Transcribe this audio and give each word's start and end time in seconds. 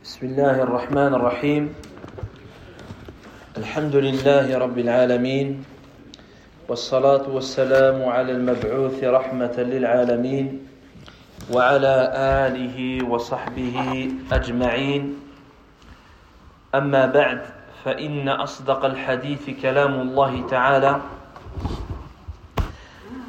بسم 0.00 0.26
الله 0.26 0.62
الرحمن 0.62 1.12
الرحيم. 1.14 1.74
الحمد 3.56 3.96
لله 3.96 4.48
رب 4.58 4.78
العالمين 4.78 5.64
والصلاة 6.68 7.28
والسلام 7.28 8.08
على 8.08 8.32
المبعوث 8.32 9.04
رحمة 9.04 9.56
للعالمين 9.58 10.46
وعلى 11.52 11.96
آله 12.16 13.04
وصحبه 13.12 14.08
أجمعين. 14.32 15.20
أما 16.74 17.06
بعد 17.06 17.40
فإن 17.84 18.28
أصدق 18.28 18.84
الحديث 18.84 19.60
كلام 19.60 20.00
الله 20.00 20.46
تعالى 20.48 21.00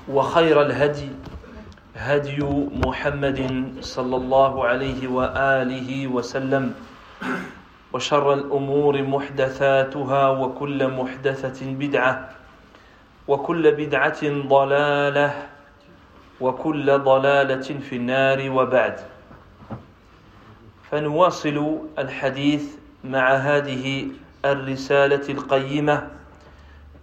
وخير 0.07 0.61
الهدي 0.61 1.09
هدي 2.01 2.41
محمد 2.85 3.39
صلى 3.81 4.15
الله 4.15 4.65
عليه 4.65 5.07
وآله 5.07 6.07
وسلم 6.07 6.73
وشر 7.93 8.33
الأمور 8.33 9.01
محدثاتها 9.01 10.29
وكل 10.29 10.87
محدثة 10.87 11.59
بدعة 11.73 12.29
وكل 13.27 13.71
بدعة 13.71 14.21
ضلالة 14.47 15.29
وكل 16.41 16.87
ضلالة 16.99 17.67
في 17.89 17.95
النار 17.95 18.49
وبعد. 18.49 18.95
فنواصل 20.91 21.57
الحديث 21.99 22.63
مع 23.03 23.33
هذه 23.33 24.07
الرسالة 24.45 25.25
القيمة 25.29 26.07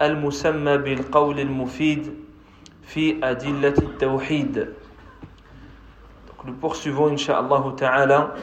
المسمى 0.03 0.79
بالقول 0.79 1.41
المفيد 1.41 2.15
في 2.83 3.17
أدلة 3.23 3.79
التوحيد. 3.79 4.69
nous 6.46 6.54
poursuivons, 6.54 7.08
Inch'Allah 7.08 7.64
Ta'ala, 7.78 8.34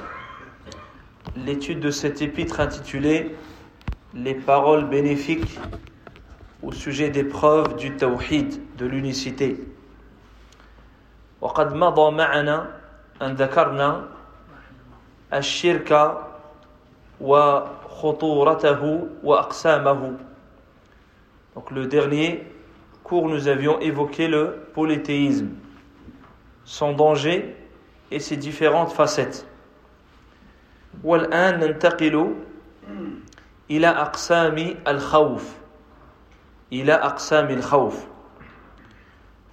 l'étude 1.36 1.80
de 1.80 1.90
cet 1.90 2.22
épître 2.22 2.60
intitulé 2.60 3.36
Les 4.14 4.34
paroles 4.34 4.88
bénéfiques 4.88 5.60
au 6.62 6.72
sujet 6.72 7.10
des 7.10 7.24
preuves 7.24 7.76
du 7.76 7.96
tawhid, 7.96 8.60
de 8.76 8.86
l'unicité. 8.86 9.56
وقد 11.40 11.74
مضى 11.74 12.10
معنا 12.16 12.80
أن 13.22 13.34
ذكرنا 13.34 14.08
الشرك 15.32 16.18
وخطورته 17.20 19.08
وأقسامه 19.24 20.16
Donc 21.54 21.70
le 21.70 21.86
dernier 21.86 22.44
cours, 23.04 23.28
nous 23.28 23.48
avions 23.48 23.80
évoqué 23.80 24.28
le 24.28 24.68
polythéisme, 24.74 25.48
son 26.64 26.92
danger 26.92 27.56
et 28.15 28.19
ses 28.19 28.37
différentes 28.37 28.93
facettes. 28.93 29.45
والآن 31.03 31.59
ننتقل 31.59 32.35
إلى 33.71 33.87
أقسام 33.87 34.75
الخوف. 34.87 35.55
إلى 36.73 36.93
أقسام 36.93 37.49
الخوف. 37.49 38.05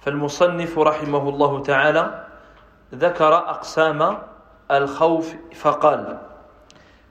فالمصنف 0.01 0.79
رحمه 0.79 1.29
الله 1.29 1.61
تعالى 1.61 2.27
ذكر 2.95 3.33
أقسام 3.35 4.17
الخوف 4.71 5.35
فقال 5.55 6.17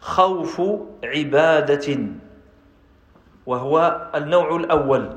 خوف 0.00 0.62
عبادة 1.04 1.98
وهو 3.46 4.08
النوع 4.14 4.56
الأول. 4.56 5.16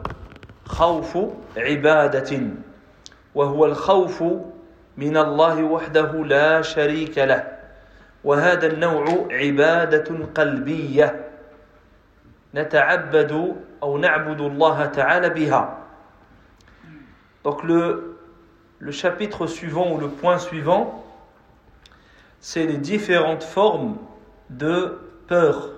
خوف 0.65 1.17
عبادة 1.57 2.41
وهو 3.35 3.65
الخوف 3.65 4.23
من 4.96 5.16
الله 5.16 5.62
وحده 5.62 6.24
لا 6.24 6.62
شريك 6.62 7.18
له 7.18 7.58
وهذا 8.24 8.66
النوع 8.66 9.28
عبادة 9.30 10.08
قلبية 10.34 11.24
نتعبد 12.54 13.56
أو 13.82 13.98
نعبد 13.98 14.40
الله 14.40 14.86
تعالى 14.86 15.28
بها 15.28 15.76
Donc 17.42 17.62
le, 17.62 18.18
le 18.80 18.92
chapitre 18.92 19.46
suivant 19.46 19.92
ou 19.92 19.98
le 19.98 20.08
point 20.08 20.38
suivant, 20.38 21.02
c'est 22.40 22.66
les 22.66 22.76
différentes 22.76 23.42
formes 23.42 23.96
de 24.50 24.98
peur, 25.26 25.70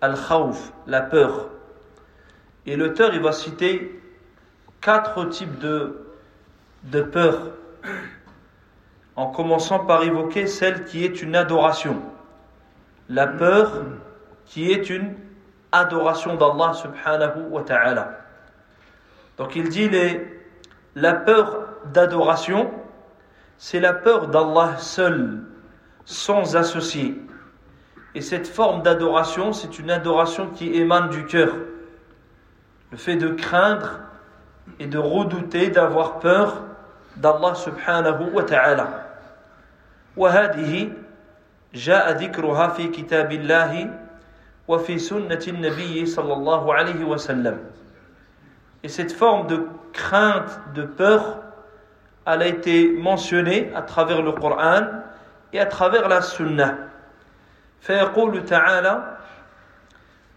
al-khawf, 0.00 0.72
la 0.88 1.02
peur. 1.02 1.50
Et 2.66 2.74
l'auteur, 2.74 3.14
il 3.14 3.20
va 3.20 3.30
citer 3.30 4.00
quatre 4.80 5.24
types 5.26 5.58
de, 5.58 6.04
de 6.84 7.02
peur, 7.02 7.50
en 9.19 9.27
commençant 9.27 9.79
par 9.79 10.03
évoquer 10.03 10.47
celle 10.47 10.85
qui 10.85 11.03
est 11.03 11.21
une 11.21 11.35
adoration. 11.35 12.01
La 13.09 13.27
peur 13.27 13.83
qui 14.45 14.71
est 14.71 14.89
une 14.89 15.13
adoration 15.73 16.35
d'Allah 16.35 16.71
subhanahu 16.73 17.49
wa 17.49 17.61
ta'ala. 17.63 18.17
Donc 19.37 19.57
il 19.57 19.67
dit 19.67 19.89
la 20.95 21.13
peur 21.15 21.67
d'adoration, 21.91 22.71
c'est 23.57 23.81
la 23.81 23.91
peur 23.91 24.29
d'Allah 24.29 24.77
seul, 24.77 25.41
sans 26.05 26.55
associé. 26.55 27.21
Et 28.15 28.21
cette 28.21 28.47
forme 28.47 28.83
d'adoration, 28.83 29.51
c'est 29.51 29.79
une 29.79 29.91
adoration 29.91 30.47
qui 30.51 30.73
émane 30.75 31.09
du 31.09 31.25
cœur. 31.25 31.55
Le 32.91 32.97
fait 32.97 33.17
de 33.17 33.27
craindre 33.27 33.99
et 34.79 34.87
de 34.87 34.97
redouter, 34.97 35.71
d'avoir 35.71 36.19
peur 36.19 36.63
d'Allah 37.17 37.53
subhanahu 37.53 38.31
wa 38.31 38.43
ta'ala. 38.43 39.08
وهذه 40.19 40.91
جاء 41.73 42.11
ذكرها 42.11 42.67
في 42.67 42.87
كتاب 42.87 43.31
الله 43.31 43.93
وفي 44.67 44.99
سنة 44.99 45.39
النبي 45.47 46.05
صلى 46.05 46.33
الله 46.33 46.73
عليه 46.73 47.01
وسلم. 47.07 47.57
Et 48.83 48.89
cette 48.89 49.11
forme 49.11 49.47
de 49.47 49.67
crainte, 49.93 50.59
de 50.75 50.83
peur, 50.83 51.39
elle 52.27 52.41
a 52.41 52.47
été 52.47 52.91
mentionnée 52.99 53.71
à 53.73 53.81
travers 53.81 54.21
le 54.21 54.33
Coran 54.33 54.83
et 55.53 55.59
à 55.59 55.65
travers 55.65 56.07
la 56.09 56.21
Sunna. 56.21 56.75
فيقول 57.79 58.45
تعالى: 58.45 59.17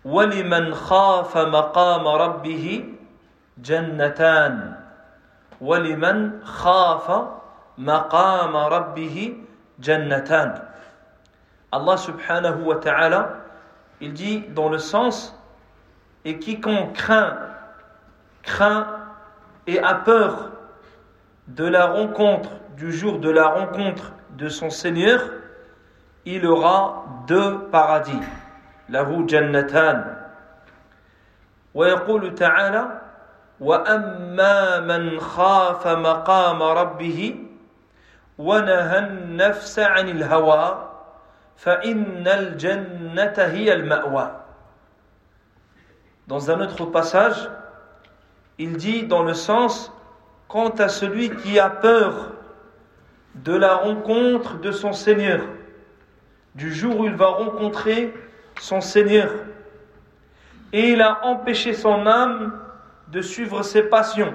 ولمن 0.05 0.75
خاف 0.75 1.37
مقام 1.37 2.07
ربه 2.07 2.85
جنتان 3.59 4.75
ولمن 5.61 6.45
خاف 6.45 7.07
مقام 7.79 8.57
ربه 8.57 9.37
جنتان 9.82 10.68
Allah 11.74 11.98
subhanahu 11.98 12.64
wa 12.64 12.76
ta'ala 12.76 13.38
il 14.00 14.14
dit 14.14 14.46
dans 14.56 14.70
le 14.70 14.78
sens 14.78 15.36
et 16.24 16.40
quiconque 16.40 16.94
craint 16.94 17.38
craint 18.44 18.88
et 19.68 19.80
a 19.80 19.96
peur 19.96 20.52
de 21.48 21.66
la 21.66 21.88
rencontre 21.88 22.50
du 22.78 22.92
jour 22.92 23.20
de 23.20 23.30
la 23.30 23.48
rencontre 23.48 24.14
de 24.38 24.48
son 24.50 24.70
Seigneur 24.70 25.20
il 26.26 26.46
aura 26.46 27.06
deux 27.28 27.60
paradis 27.72 28.22
له 28.90 29.26
جنتان 29.26 30.18
ويقول 31.74 32.36
تعالى 32.36 33.02
واما 33.60 34.80
من 34.80 35.20
خاف 35.20 35.88
مقام 35.88 36.64
ربه 36.64 37.36
ونهى 38.42 39.00
النفس 39.00 39.80
عن 39.80 40.10
الهوى 40.10 40.90
فان 41.58 42.28
الجنه 42.28 43.34
هي 43.38 43.74
الماوى 43.74 44.32
Dans 46.28 46.52
un 46.52 46.60
autre 46.60 46.86
passage, 46.86 47.50
il 48.58 48.76
dit 48.76 49.04
dans 49.04 49.24
le 49.24 49.34
sens 49.34 49.94
quant 50.50 50.70
à 50.72 50.90
celui 50.90 51.30
qui 51.30 51.58
a 51.58 51.70
peur 51.70 52.34
de 53.36 53.56
la 53.56 53.76
rencontre 53.76 54.60
de 54.60 54.72
son 54.72 54.92
Seigneur, 54.92 55.42
du 56.56 56.74
jour 56.74 57.00
où 57.00 57.06
il 57.06 57.16
va 57.16 57.28
rencontrer 57.28 58.14
son 58.60 58.82
Seigneur, 58.82 59.32
et 60.74 60.90
il 60.90 61.02
a 61.02 61.26
empêché 61.26 61.74
son 61.74 62.06
âme 62.06 62.60
de 63.08 63.22
suivre 63.22 63.64
ses 63.64 63.84
passions. 63.84 64.34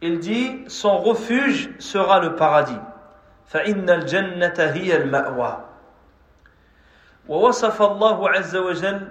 Il 0.00 0.18
dit 0.20 0.64
son 0.68 0.98
refuge 0.98 1.70
sera 1.78 2.20
le 2.20 2.36
paradis. 2.36 2.78
فإن 3.48 3.90
الجنة 3.90 4.54
هي 4.58 4.96
المأوى 4.96 5.64
ووصف 7.28 7.82
الله 7.82 8.30
عز 8.30 8.56
وجل 8.56 9.08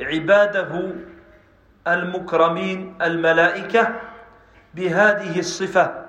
عباده 0.00 0.92
المكرمين 1.88 2.98
الملائكة 3.02 4.00
بهذه 4.74 5.38
الصفة 5.38 6.04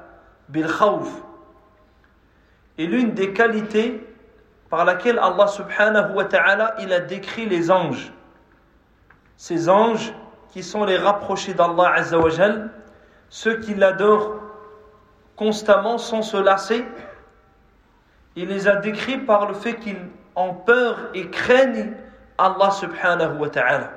بالخوف 0.50 1.22
Et 2.80 2.86
l'une 2.86 3.16
des 3.16 3.34
qualités 3.34 4.06
par 4.70 4.86
laquelle 4.86 5.18
Allah 5.18 5.48
subhanahu 5.48 6.14
wa 6.14 6.26
ta'ala 6.26 6.76
il 6.80 6.94
a 6.94 7.00
décrit 7.00 7.48
les 7.48 7.72
anges. 7.72 8.12
Ces 9.36 9.68
anges 9.68 10.14
qui 10.52 10.62
sont 10.62 10.86
les 10.86 10.98
rapprochés 10.98 11.56
d'Allah 11.56 11.94
azawajal, 11.96 12.70
ceux 13.29 13.57
qui 13.61 13.75
l'adorent 13.75 14.41
constamment 15.37 15.99
sans 15.99 16.23
se 16.23 16.37
lasser 16.37 16.85
il 18.37 18.49
les 18.49 18.69
a 18.69 18.77
décrits 18.77 19.19
par 19.19 19.47
le 19.47 19.55
fait 19.55 19.75
qu'ils 19.77 20.07
ont 20.37 20.55
peur 20.55 21.11
et 21.15 21.29
craignent 21.29 21.93
Allah 22.39 22.71
subhanahu 22.71 23.39
wa 23.39 23.49
ta'ala. 23.49 23.91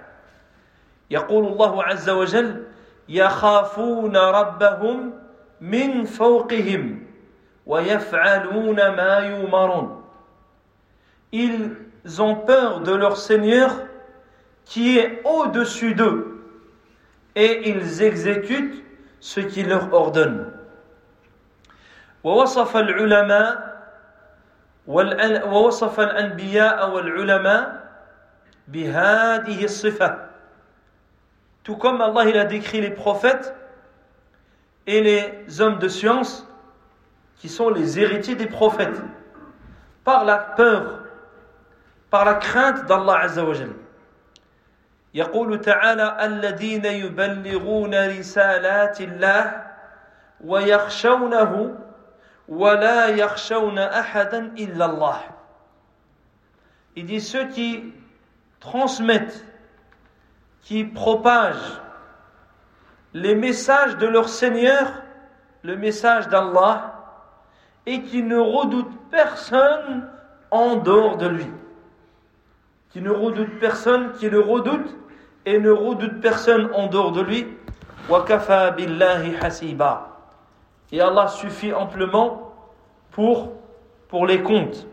يقول 1.12 1.46
الله 1.46 1.84
عز 1.84 2.10
وجل 2.10 2.64
يخافون 3.10 4.18
ربهم 4.18 5.14
من 5.62 6.06
فوقهم 6.06 7.06
ويفعلون 7.66 8.76
ما 8.76 9.18
يؤمرون 9.18 10.02
Ils 11.32 12.22
ont 12.22 12.36
peur 12.36 12.82
de 12.82 12.94
leur 12.94 13.18
Seigneur 13.18 13.72
qui 14.66 14.98
est 14.98 15.22
au-dessus 15.26 15.94
d'eux 15.94 16.44
et 17.36 17.70
ils 17.70 18.02
exécutent 18.02 18.84
ce 19.20 19.40
qu'il 19.40 19.70
leur 19.70 19.94
ordonne. 19.94 20.52
ووصف 22.26 22.78
العلماء 22.78 23.76
ووصف 24.88 26.00
الأنبياء 26.00 26.90
والعلماء 26.90 27.86
بهذه 28.68 29.64
الصفة 29.64 30.26
tout 31.64 31.76
comme 31.78 32.02
Allah 32.02 32.26
il 32.26 32.38
a 32.38 32.46
décrit 32.46 32.82
les 32.82 32.90
prophètes 32.92 33.56
et 34.88 35.02
les 35.02 35.62
hommes 35.62 35.80
de 35.80 35.88
science 35.88 36.48
qui 37.38 37.50
sont 37.50 37.70
les 37.70 38.00
héritiers 38.00 38.36
des 38.36 38.48
prophètes 38.48 39.02
par 40.04 40.26
la 40.26 40.38
peur 40.38 41.00
par 42.10 42.26
la 42.26 42.36
crainte 42.36 42.86
d'Allah 42.86 43.20
Azza 43.22 43.44
wa 43.44 43.54
Jalla 43.54 43.74
يقول 45.14 45.62
تعالى 45.62 46.26
الذين 46.26 46.86
يبلغون 46.86 48.08
رسالات 48.20 49.02
الله 49.02 49.64
ويخشونه 50.42 51.76
ولا 52.48 53.08
يخشون 53.08 53.80
أحدا 53.80 54.40
إلا 54.58 54.86
الله 54.86 55.20
Il 56.98 57.06
dit 57.06 57.20
ceux 57.20 57.48
qui 57.48 57.94
transmettent, 58.62 59.46
qui 60.62 60.86
propagent 60.86 61.82
les 63.14 63.36
messages 63.36 63.98
de 63.98 64.08
leur 64.08 64.30
Seigneur, 64.30 65.04
le 65.62 65.76
message 65.76 66.30
d'Allah, 66.30 66.96
et 67.86 68.02
qui 68.02 68.24
ne 68.24 68.38
redoutent 68.38 69.10
personne 69.12 70.10
en 70.52 70.78
dehors 70.78 71.18
de 71.18 71.28
lui. 71.28 71.52
Qui 72.90 73.02
ne 73.02 73.10
redoute 73.10 73.60
personne, 73.60 74.14
qui 74.14 74.30
le 74.30 74.40
redoute 74.40 74.96
et 75.47 75.59
ne 75.59 75.71
redoute 75.71 76.21
personne 76.21 76.71
en 76.75 76.87
dehors 76.87 77.13
de 77.13 77.21
lui. 77.21 77.47
Et 80.93 81.01
Allah 81.01 81.29
suffit 81.29 81.73
amplement 81.73 82.53
pour, 83.13 83.53
pour 84.09 84.27
les 84.27 84.43
comptes. 84.43 84.87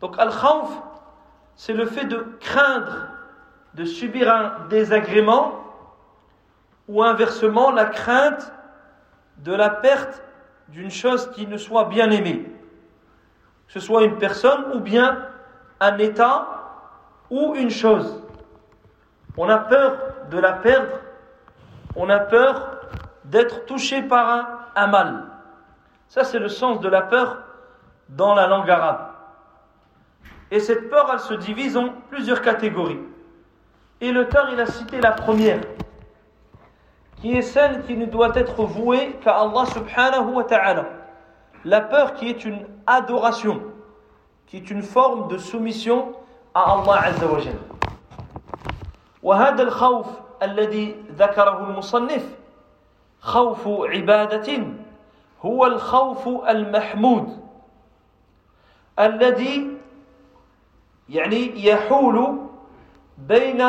Donc 0.00 0.16
al-khawf, 0.18 0.70
c'est 1.56 1.72
le 1.72 1.86
fait 1.86 2.04
de 2.04 2.36
craindre, 2.40 3.08
de 3.74 3.84
subir 3.84 4.32
un 4.32 4.68
désagrément 4.68 5.67
ou 6.88 7.02
inversement 7.02 7.70
la 7.70 7.84
crainte 7.84 8.52
de 9.38 9.52
la 9.52 9.70
perte 9.70 10.22
d'une 10.68 10.90
chose 10.90 11.30
qui 11.32 11.46
ne 11.46 11.56
soit 11.56 11.84
bien 11.84 12.10
aimée, 12.10 12.50
que 13.66 13.72
ce 13.72 13.80
soit 13.80 14.04
une 14.04 14.18
personne 14.18 14.64
ou 14.74 14.80
bien 14.80 15.26
un 15.80 15.98
état 15.98 16.48
ou 17.30 17.54
une 17.54 17.70
chose. 17.70 18.22
On 19.36 19.48
a 19.48 19.58
peur 19.58 19.98
de 20.30 20.38
la 20.38 20.54
perdre, 20.54 20.98
on 21.94 22.08
a 22.10 22.18
peur 22.18 22.80
d'être 23.24 23.66
touché 23.66 24.02
par 24.02 24.70
un, 24.74 24.86
mal. 24.86 25.24
Ça, 26.08 26.24
c'est 26.24 26.38
le 26.38 26.48
sens 26.48 26.80
de 26.80 26.88
la 26.88 27.02
peur 27.02 27.38
dans 28.08 28.34
la 28.34 28.46
langue 28.46 28.70
arabe. 28.70 29.08
Et 30.50 30.60
cette 30.60 30.88
peur, 30.88 31.10
elle 31.12 31.20
se 31.20 31.34
divise 31.34 31.76
en 31.76 31.90
plusieurs 32.08 32.40
catégories. 32.40 33.00
Et 34.00 34.12
l'auteur, 34.12 34.48
il 34.52 34.60
a 34.60 34.66
cité 34.66 35.00
la 35.00 35.12
première, 35.12 35.60
qui 37.21 37.37
est 37.37 37.41
celle 37.41 37.83
qui 37.85 37.95
ne 37.95 38.05
doit 38.05 38.35
être 38.35 38.63
vouée 38.63 39.17
qu'à 39.23 39.39
Allah 39.41 39.65
subhanahu 39.65 40.33
wa 40.33 40.43
ta'ala. 40.43 40.85
La 41.65 41.81
peur 41.81 42.13
qui 42.15 42.29
est 42.29 42.43
une 42.43 42.65
adoration, 42.85 43.61
qui 44.47 44.57
est 44.57 44.69
une 44.69 44.81
forme 44.83 45.29
de 45.29 45.37
soumission 45.37 46.13
à 46.53 46.73
Allah 46.73 47.01
azza 47.05 47.25
wa 47.27 47.39
jalla. 47.39 47.59
وهذا 49.23 49.63
الخوف 49.63 50.07
الذي 50.43 50.95
ذكره 51.17 51.69
المصنف 51.69 52.23
خوف 53.21 53.67
عبادة 53.67 54.63
هو 55.45 55.65
الخوف 55.65 56.27
المحمود 56.27 57.39
الذي 58.99 59.77
يعني 61.09 61.65
يحول 61.67 62.37
بين 63.17 63.63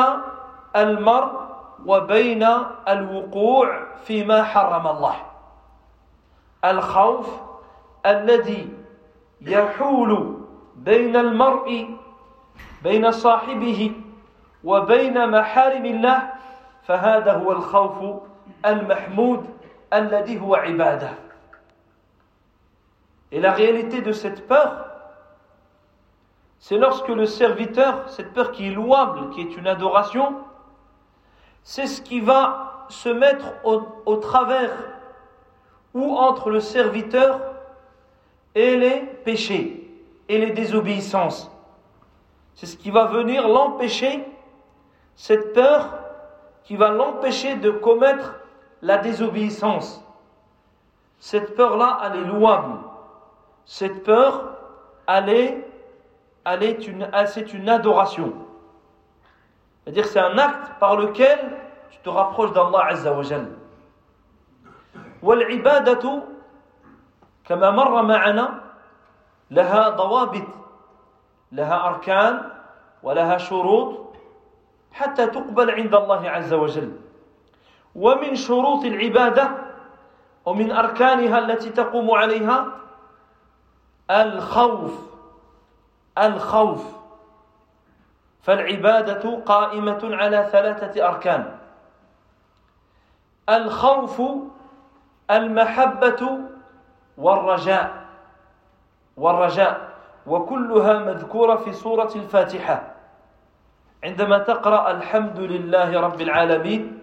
المرء 0.75 1.38
وبين 1.86 2.46
الوقوع 2.88 3.86
فيما 4.04 4.42
حرم 4.42 4.86
الله. 4.86 5.16
الخوف 6.64 7.26
الذي 8.06 8.68
يحول 9.40 10.40
بين 10.76 11.16
المرء 11.16 11.96
بين 12.82 13.10
صاحبه 13.10 13.92
وبين 14.64 15.30
محارم 15.30 15.84
الله 15.84 16.32
فهذا 16.82 17.32
هو 17.32 17.52
الخوف 17.52 18.22
المحمود 18.66 19.46
الذي 19.92 20.40
هو 20.40 20.54
عبادة. 20.54 21.10
Et 23.32 23.40
la 23.40 23.52
réalité 23.52 24.00
de 24.02 24.12
cette 24.12 24.46
peur, 24.48 24.86
c'est 26.58 26.78
lorsque 26.78 27.08
le 27.08 27.26
serviteur, 27.26 28.08
cette 28.08 28.32
peur 28.32 28.52
qui 28.52 28.66
est 28.66 28.74
louable, 28.74 29.30
qui 29.30 29.40
est 29.40 29.56
une 29.56 29.66
adoration, 29.66 30.36
c'est 31.62 31.86
ce 31.86 32.00
qui 32.00 32.20
va 32.20 32.86
se 32.88 33.08
mettre 33.08 33.46
au, 33.64 34.16
travers 34.16 34.72
ou 35.94 36.16
entre 36.16 36.50
le 36.50 36.60
serviteur 36.60 37.40
et 38.54 38.76
les 38.76 39.00
péchés 39.24 39.88
et 40.28 40.38
les 40.38 40.50
désobéissances. 40.50 41.50
C'est 42.54 42.66
ce 42.66 42.76
qui 42.76 42.90
va 42.90 43.06
venir 43.06 43.48
l'empêcher, 43.48 44.24
cette 45.16 45.52
peur 45.52 45.98
qui 46.64 46.76
va 46.76 46.90
l'empêcher 46.90 47.56
de 47.56 47.70
commettre 47.70 48.34
la 48.82 48.98
désobéissance. 48.98 50.04
Cette 51.18 51.54
peur-là, 51.54 52.00
elle 52.04 52.20
est 52.20 52.24
louable. 52.24 52.78
Cette 53.64 54.02
peur, 54.02 54.56
elle 55.06 55.28
est, 55.28 55.68
elle 56.44 56.62
est 56.62 56.86
une, 56.86 57.08
c'est 57.26 57.52
une 57.52 57.68
adoration. 57.68 58.32
C'est-à-dire 59.90 60.06
c'est 60.12 60.20
un 60.20 60.38
acte 60.38 60.78
par 60.78 60.94
lequel 60.94 61.38
tu 61.90 61.98
te 61.98 62.08
rapproches 62.08 62.52
d'Allah 62.52 62.86
Azza 62.90 63.12
wa 63.12 63.22
Jal. 63.22 63.46
والعبادة 65.22 66.22
كما 67.44 67.70
مر 67.70 68.02
معنا 68.02 68.60
لها 69.50 69.88
ضوابط 69.88 70.46
لها 71.52 71.86
أركان 71.88 72.42
ولها 73.02 73.38
شروط 73.38 74.14
حتى 74.92 75.26
تقبل 75.26 75.70
عند 75.70 75.94
الله 75.94 76.30
عز 76.30 76.52
وجل 76.52 76.92
ومن 77.94 78.34
شروط 78.34 78.84
العبادة 78.84 79.50
ومن 80.46 80.70
أركانها 80.72 81.38
التي 81.38 81.70
تقوم 81.70 82.10
عليها 82.10 82.66
الخوف 84.10 84.94
الخوف 86.18 86.99
فالعبادة 88.42 89.36
قائمة 89.46 90.00
على 90.02 90.48
ثلاثة 90.52 91.08
أركان. 91.08 91.58
الخوف 93.48 94.22
المحبة 95.30 96.38
والرجاء. 97.18 98.04
والرجاء 99.16 99.90
وكلها 100.26 100.98
مذكورة 100.98 101.56
في 101.56 101.72
سورة 101.72 102.12
الفاتحة. 102.16 102.82
عندما 104.04 104.38
تقرأ 104.38 104.90
الحمد 104.90 105.38
لله 105.38 106.00
رب 106.00 106.20
العالمين 106.20 106.98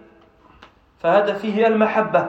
فهذا 0.98 1.34
فيه 1.34 1.66
المحبة. 1.66 2.28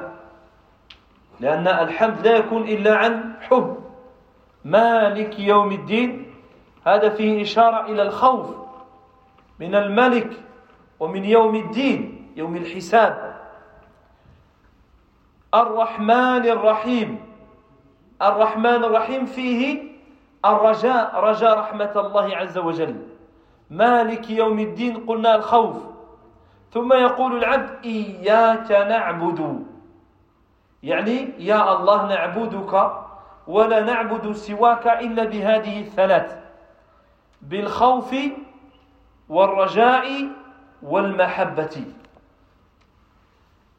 لأن 1.39 1.67
الحمد 1.67 2.27
لا 2.27 2.35
يكون 2.35 2.63
إلا 2.63 2.95
عن 2.95 3.33
حب. 3.41 3.77
مالك 4.65 5.39
يوم 5.39 5.71
الدين 5.71 6.35
هذا 6.85 7.09
فيه 7.09 7.41
إشارة 7.41 7.85
إلى 7.85 8.01
الخوف. 8.01 8.68
من 9.59 9.75
الملك 9.75 10.31
ومن 10.99 11.25
يوم 11.25 11.55
الدين 11.55 12.31
يوم 12.35 12.55
الحساب. 12.55 13.35
الرحمن 15.53 16.45
الرحيم. 16.45 17.19
الرحمن 18.21 18.83
الرحيم 18.83 19.25
فيه 19.25 19.83
الرجاء 20.45 21.15
رجاء 21.15 21.59
رحمة 21.59 21.93
الله 21.95 22.37
عز 22.37 22.57
وجل. 22.57 22.95
مالك 23.69 24.29
يوم 24.29 24.59
الدين 24.59 24.97
قلنا 25.05 25.35
الخوف. 25.35 25.77
ثم 26.71 26.93
يقول 26.93 27.37
العبد 27.37 27.69
إياك 27.85 28.71
نعبد. 28.71 29.65
يعني 30.83 31.29
يا 31.39 31.77
الله 31.77 32.07
نعبدك 32.07 32.91
ولا 33.47 33.79
نعبد 33.79 34.31
سواك 34.31 34.87
إلا 34.87 35.23
بهذه 35.23 35.81
الثلاث. 35.81 36.37
بالخوف 37.41 38.15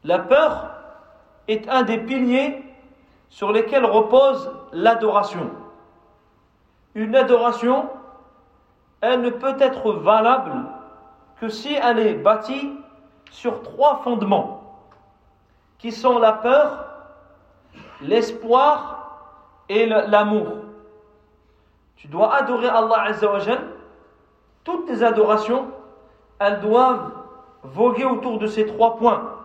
La 0.03 0.19
peur 0.19 0.71
est 1.47 1.67
un 1.69 1.83
des 1.83 1.97
piliers 1.97 2.63
sur 3.27 3.51
lesquels 3.51 3.85
repose 3.85 4.49
l'adoration. 4.71 5.51
Une 6.95 7.15
adoration, 7.15 7.89
elle 9.01 9.21
ne 9.21 9.29
peut 9.29 9.57
être 9.59 9.91
valable 9.91 10.53
que 11.39 11.49
si 11.49 11.73
elle 11.73 11.99
est 11.99 12.13
bâtie 12.13 12.73
sur 13.29 13.61
trois 13.61 14.01
fondements, 14.03 14.79
qui 15.79 15.91
sont 15.91 16.19
la 16.19 16.33
peur, 16.33 16.85
l'espoir 18.01 19.19
et 19.67 19.85
l'amour. 19.85 20.47
Tu 21.95 22.07
dois 22.07 22.35
adorer 22.35 22.67
Allah 22.67 23.01
Azzawajal. 23.07 23.80
Toutes 24.63 24.85
tes 24.85 25.03
adorations, 25.03 25.67
elles 26.39 26.59
doivent 26.59 27.11
voguer 27.63 28.05
autour 28.05 28.39
de 28.39 28.47
ces 28.47 28.65
trois 28.65 28.95
points. 28.97 29.37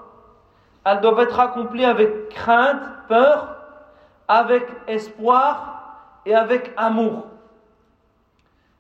Elles 0.85 1.01
doivent 1.01 1.21
être 1.21 1.39
accomplies 1.39 1.85
avec 1.85 2.29
crainte, 2.31 2.83
peur, 3.09 3.57
avec 4.29 4.67
espoir 4.87 5.97
et 6.25 6.35
avec 6.35 6.73
amour. 6.77 7.27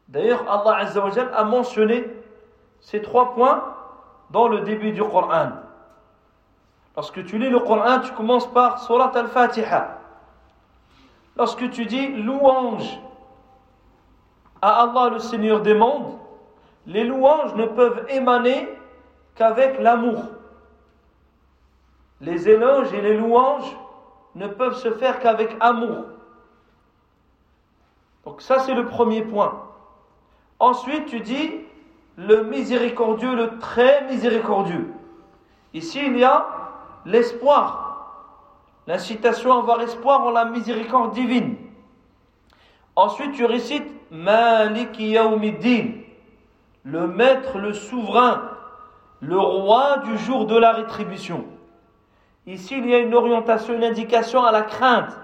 D'ailleurs, 0.09 0.45
Allah 0.49 0.87
a 1.35 1.45
mentionné 1.45 2.05
ces 2.81 3.03
trois 3.03 3.35
points 3.35 3.75
dans 4.31 4.49
le 4.49 4.61
début 4.61 4.93
du 4.93 5.03
Coran. 5.03 5.51
Lorsque 6.95 7.25
tu 7.25 7.39
lis 7.39 7.51
le 7.51 7.61
Coran, 7.61 8.01
tu 8.01 8.13
commences 8.13 8.51
par 8.53 8.83
Surat 8.83 9.13
al-Fatiha. 9.15 9.99
Lorsque 11.37 11.71
tu 11.71 11.85
dis 11.87 12.09
louange 12.23 12.99
à 14.63 14.83
Allah 14.83 15.11
le 15.11 15.19
Seigneur 15.19 15.61
des 15.61 15.75
mondes, 15.75 16.17
les 16.87 17.05
louanges 17.05 17.55
ne 17.55 17.67
peuvent 17.67 18.07
émaner 18.09 18.69
qu'avec 19.35 19.81
l'amour. 19.81 20.25
Les 22.21 22.49
éloges 22.49 22.93
et 22.95 23.01
les 23.01 23.17
louanges 23.17 23.77
ne 24.35 24.47
peuvent 24.47 24.77
se 24.77 24.93
faire 24.93 25.19
qu'avec 25.21 25.55
amour. 25.61 26.05
Donc 28.25 28.41
ça 28.41 28.61
c'est 28.61 28.75
le 28.75 28.87
premier 28.87 29.23
point. 29.23 29.63
Ensuite 30.59 31.07
tu 31.07 31.21
dis 31.21 31.51
le 32.17 32.45
miséricordieux, 32.45 33.35
le 33.35 33.59
très 33.59 34.05
miséricordieux. 34.05 34.93
Ici 35.75 36.01
il 36.05 36.17
y 36.19 36.25
a 36.25 36.47
l'espoir. 37.05 37.83
L'incitation 38.87 39.53
à 39.53 39.59
avoir 39.59 39.81
espoir 39.81 40.23
en 40.23 40.31
la 40.31 40.45
miséricorde 40.45 41.13
divine. 41.13 41.57
Ensuite 42.95 43.33
tu 43.33 43.45
récites 43.45 43.91
Malik 44.11 44.99
Yawmiddin, 44.99 46.06
le 46.87 47.09
maître, 47.09 47.59
le 47.59 47.75
souverain, 47.75 48.43
le 49.21 49.39
roi 49.39 49.99
du 50.05 50.17
jour 50.19 50.47
de 50.47 50.57
la 50.57 50.73
rétribution. 50.73 51.45
Ici, 52.47 52.79
il 52.79 52.89
y 52.89 52.95
a 52.95 52.99
une 52.99 53.13
orientation, 53.13 53.75
une 53.75 53.83
indication 53.83 54.45
à 54.45 54.53
la 54.53 54.63
crainte. 54.63 55.19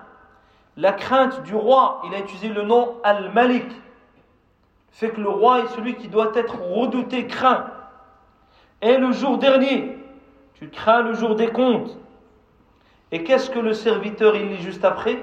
La 0.77 0.93
crainte 0.93 1.45
du 1.45 1.55
roi, 1.55 2.03
il 2.05 2.15
a 2.15 2.19
utilisé 2.19 2.49
le 2.49 2.63
nom 2.65 2.97
Al-Malik. 3.05 3.67
Fait 4.91 5.11
que 5.11 5.21
le 5.21 5.29
roi 5.29 5.61
est 5.61 5.69
celui 5.69 5.95
qui 5.95 6.09
doit 6.09 6.33
être 6.35 6.61
redouté, 6.61 7.29
craint. 7.29 7.67
Et 8.81 8.97
le 8.97 9.13
jour 9.13 9.39
dernier, 9.39 9.97
tu 10.55 10.69
crains 10.69 11.03
le 11.03 11.15
jour 11.15 11.37
des 11.37 11.49
comptes. 11.49 11.97
Et 13.13 13.23
qu'est-ce 13.23 13.51
que 13.51 13.61
le 13.61 13.73
serviteur, 13.73 14.35
il 14.35 14.49
lit 14.49 14.63
juste 14.63 14.85
après? 14.85 15.23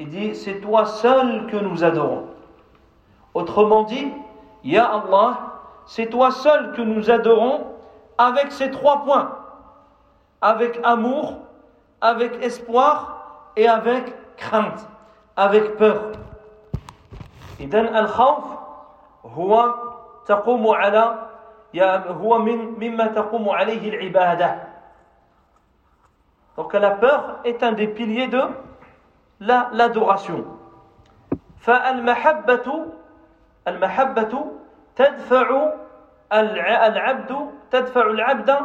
Il 0.00 0.08
dit, 0.08 0.34
c'est 0.34 0.60
toi 0.60 0.84
seul 0.84 1.46
que 1.46 1.56
nous 1.56 1.84
adorons. 1.84 2.24
Autrement 3.34 3.84
dit, 3.84 4.08
Ya 4.63 4.85
Allah, 4.85 5.37
c'est 5.85 6.07
toi 6.07 6.31
seul 6.31 6.73
que 6.73 6.81
nous 6.81 7.09
adorons 7.09 7.65
avec 8.17 8.51
ces 8.51 8.71
trois 8.71 9.03
points 9.03 9.39
avec 10.41 10.79
amour, 10.83 11.39
avec 12.01 12.41
espoir 12.43 13.51
et 13.55 13.67
avec 13.67 14.15
crainte, 14.37 14.87
avec 15.35 15.77
peur. 15.77 16.15
إذن 17.59 17.95
الخوف 17.95 18.43
هو 19.25 19.75
تقوم 20.25 20.67
على 20.67 21.27
هو 22.07 22.37
من 22.39 22.79
مما 22.79 23.07
تقوم 23.07 23.49
عليه 23.49 23.89
العبادة. 23.89 24.55
Donc 26.55 26.73
la 26.73 26.91
peur 26.91 27.39
est 27.43 27.63
un 27.63 27.73
des 27.73 27.87
piliers 27.87 28.27
de 28.27 28.41
la 29.41 29.69
l'adoration. 29.73 30.45
فالمحبة 31.59 32.85
المحبة 33.68 34.52
تدفع 34.96 35.72
العبد 36.32 37.50
تدفع 37.70 38.06
العبد 38.06 38.56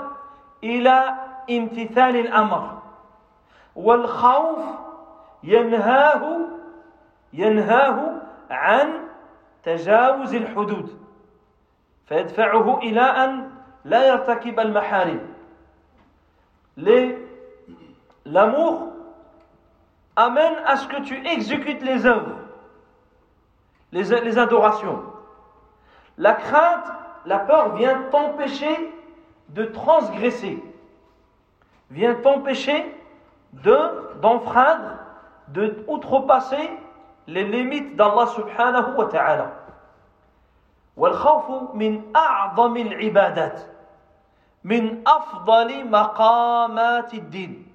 إلى 0.63 1.15
امتثال 1.49 2.15
الأمر. 2.15 2.81
والخوف 3.75 4.59
ينهاه 5.43 6.39
ينهاه 7.33 8.21
عن 8.49 8.93
تجاوز 9.63 10.35
الحدود. 10.35 10.99
فيدفعه 12.05 12.77
إلى 12.77 13.01
أن 13.01 13.51
لا 13.85 14.07
يرتكب 14.07 14.59
المحارم. 14.59 15.19
L'amour 18.25 18.93
amène 20.15 20.55
à 20.65 20.75
ce 20.77 20.87
que 20.87 21.01
tu 21.01 21.15
exécutes 21.27 21.81
les 21.81 22.05
œuvres. 22.05 22.37
les, 23.92 24.20
les 24.20 24.38
adorations 24.38 25.02
la 26.18 26.32
crainte 26.34 26.86
la 27.26 27.38
peur 27.38 27.74
vient 27.74 28.02
t'empêcher 28.10 28.92
de 29.50 29.64
transgresser 29.64 30.62
vient 31.90 32.14
t'empêcher 32.14 32.94
de 33.52 34.04
d'enfreindre, 34.20 34.98
de 35.48 35.84
outrepasser 35.86 36.70
les 37.26 37.44
limites 37.44 37.96
d'Allah 37.96 38.26
subhanahu 38.26 38.96
wa 38.96 39.06
ta'ala. 39.06 39.50
والخوف 40.96 41.74
من 41.74 42.14
أعظم 42.16 42.76
العبادات 42.76 43.60
من 44.64 45.02
أفضل 45.06 45.90
مقامات 45.90 47.14
الدين 47.14 47.66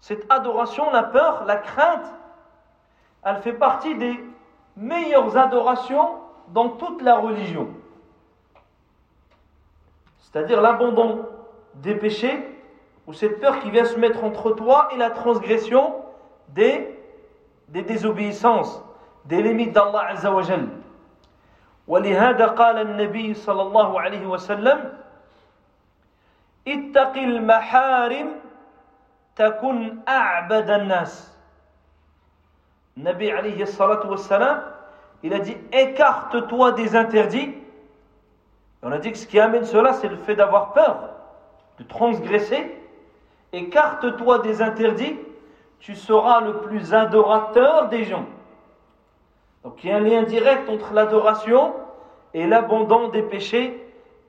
Cette 0.00 0.30
adoration, 0.30 0.90
la 0.90 1.02
peur, 1.02 1.44
la 1.46 1.56
crainte, 1.56 2.04
elle 3.22 3.38
fait 3.38 3.54
partie 3.54 3.94
des 3.94 4.22
meilleures 4.78 5.36
adorations 5.36 6.16
dans 6.48 6.70
toute 6.70 7.02
la 7.02 7.16
religion. 7.16 7.68
C'est-à-dire 10.18 10.60
l'abandon 10.60 11.26
des 11.76 11.94
péchés 11.94 12.38
ou 13.06 13.12
cette 13.12 13.40
peur 13.40 13.60
qui 13.60 13.70
vient 13.70 13.84
se 13.84 13.98
mettre 13.98 14.24
entre 14.24 14.52
toi 14.52 14.88
et 14.92 14.96
la 14.96 15.10
transgression 15.10 15.94
des, 16.48 16.98
des 17.68 17.82
désobéissances, 17.82 18.82
des 19.26 19.42
limites 19.42 19.72
d'Allah 19.72 20.06
Azza 20.08 20.30
wa 20.30 20.42
Jal. 20.42 20.68
ولهذا 21.88 22.46
قال 22.46 22.78
النبي 22.78 23.34
صلى 23.34 23.62
الله 23.62 24.00
عليه 24.00 24.26
وسلم 24.26 24.92
اتق 26.68 27.16
المحارم 27.16 28.28
تكن 29.36 29.98
أعبد 30.08 30.70
الناس 30.70 31.12
Nabi 32.98 33.30
alayhi 33.30 33.66
salatu 33.66 34.08
wassalam, 34.08 34.62
il 35.22 35.32
a 35.32 35.38
dit 35.38 35.56
écarte-toi 35.72 36.72
des 36.72 36.94
interdits. 36.96 37.54
On 38.82 38.92
a 38.92 38.98
dit 38.98 39.12
que 39.12 39.18
ce 39.18 39.26
qui 39.26 39.40
amène 39.40 39.64
cela, 39.64 39.94
c'est 39.94 40.08
le 40.08 40.16
fait 40.16 40.36
d'avoir 40.36 40.72
peur, 40.72 41.10
de 41.78 41.84
transgresser. 41.84 42.70
écarte-toi 43.52 44.40
des 44.40 44.62
interdits, 44.62 45.16
tu 45.80 45.94
seras 45.94 46.40
le 46.40 46.60
plus 46.60 46.92
adorateur 46.92 47.88
des 47.88 48.04
gens. 48.04 48.26
Donc 49.62 49.82
il 49.82 49.90
y 49.90 49.92
a 49.92 49.96
un 49.96 50.00
lien 50.00 50.22
direct 50.22 50.68
entre 50.68 50.92
l'adoration 50.92 51.74
et 52.34 52.46
l'abandon 52.46 53.08
des 53.08 53.22
péchés 53.22 53.80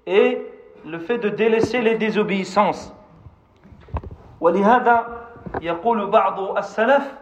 et 0.06 0.42
le 0.86 1.00
fait 1.00 1.18
de 1.18 1.30
délaisser 1.30 1.82
les 1.82 1.96
désobéissances. 1.96 2.94
ولهذا 4.42 5.06
يقول 5.62 6.08
بعض 6.08 6.58
السلف 6.58 7.14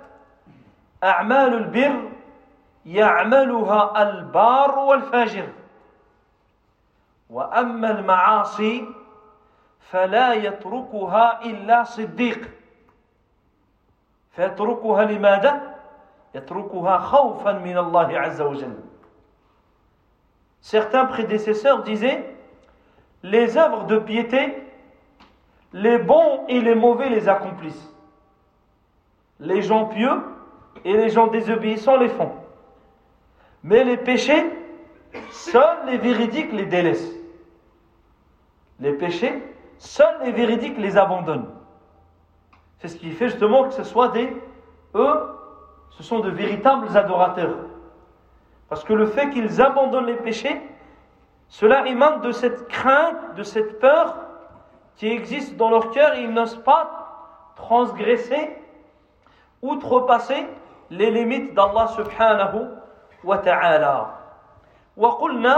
أعمال 1.04 1.54
البر 1.54 2.10
يعملها 2.86 4.02
البار 4.02 4.78
والفاجر 4.78 5.48
وأما 7.30 7.90
المعاصي 7.90 8.88
فلا 9.80 10.32
يتركها 10.32 11.44
إلا 11.44 11.84
صديق 11.84 12.50
فيتركها 14.30 15.04
لماذا؟ 15.04 15.74
يتركها 16.34 16.98
خوفا 16.98 17.52
من 17.52 17.78
الله 17.78 18.18
عز 18.18 18.40
وجل 18.40 18.74
Certains 20.60 21.06
prédécesseurs 21.06 21.82
disaient 21.84 22.34
les 23.22 23.56
œuvres 23.56 23.84
de 23.84 23.98
piété, 23.98 24.62
les 25.72 25.98
bons 25.98 26.44
et 26.48 26.60
les 26.60 26.74
mauvais 26.74 27.08
les 27.08 27.28
accomplissent. 27.28 27.94
Les 29.40 29.62
gens 29.62 29.86
pieux 29.86 30.20
et 30.84 30.92
les 30.96 31.10
gens 31.10 31.26
désobéissants 31.26 31.96
les 31.96 32.08
font. 32.08 32.32
Mais 33.62 33.84
les 33.84 33.96
péchés, 33.96 34.44
seuls 35.30 35.78
les 35.86 35.98
véridiques 35.98 36.52
les 36.52 36.66
délaissent. 36.66 37.14
Les 38.80 38.92
péchés, 38.92 39.42
seuls 39.78 40.18
les 40.24 40.32
véridiques 40.32 40.78
les 40.78 40.96
abandonnent. 40.96 41.50
C'est 42.78 42.88
ce 42.88 42.96
qui 42.96 43.10
fait 43.10 43.28
justement 43.28 43.64
que 43.64 43.74
ce 43.74 43.82
soit 43.82 44.08
des... 44.08 44.36
Eux, 44.94 45.38
ce 45.90 46.02
sont 46.02 46.20
de 46.20 46.30
véritables 46.30 46.96
adorateurs. 46.96 47.56
Parce 48.68 48.84
que 48.84 48.92
le 48.92 49.06
fait 49.06 49.30
qu'ils 49.30 49.60
abandonnent 49.60 50.06
les 50.06 50.16
péchés, 50.16 50.60
cela 51.48 51.86
émane 51.86 52.20
de 52.20 52.30
cette 52.30 52.68
crainte, 52.68 53.34
de 53.36 53.42
cette 53.42 53.80
peur 53.80 54.16
qui 54.96 55.08
existe 55.08 55.56
dans 55.56 55.70
leur 55.70 55.90
cœur 55.90 56.14
et 56.14 56.22
ils 56.22 56.32
n'osent 56.32 56.62
pas 56.62 57.52
transgresser, 57.56 58.57
outrepasser 59.61 60.47
les 60.89 61.11
limites 61.11 61.53
d'Allah 61.53 61.87
subhanahu 61.87 62.69
wa 63.23 63.37
ta'ala. 63.37 64.19
وقلنا 64.97 65.57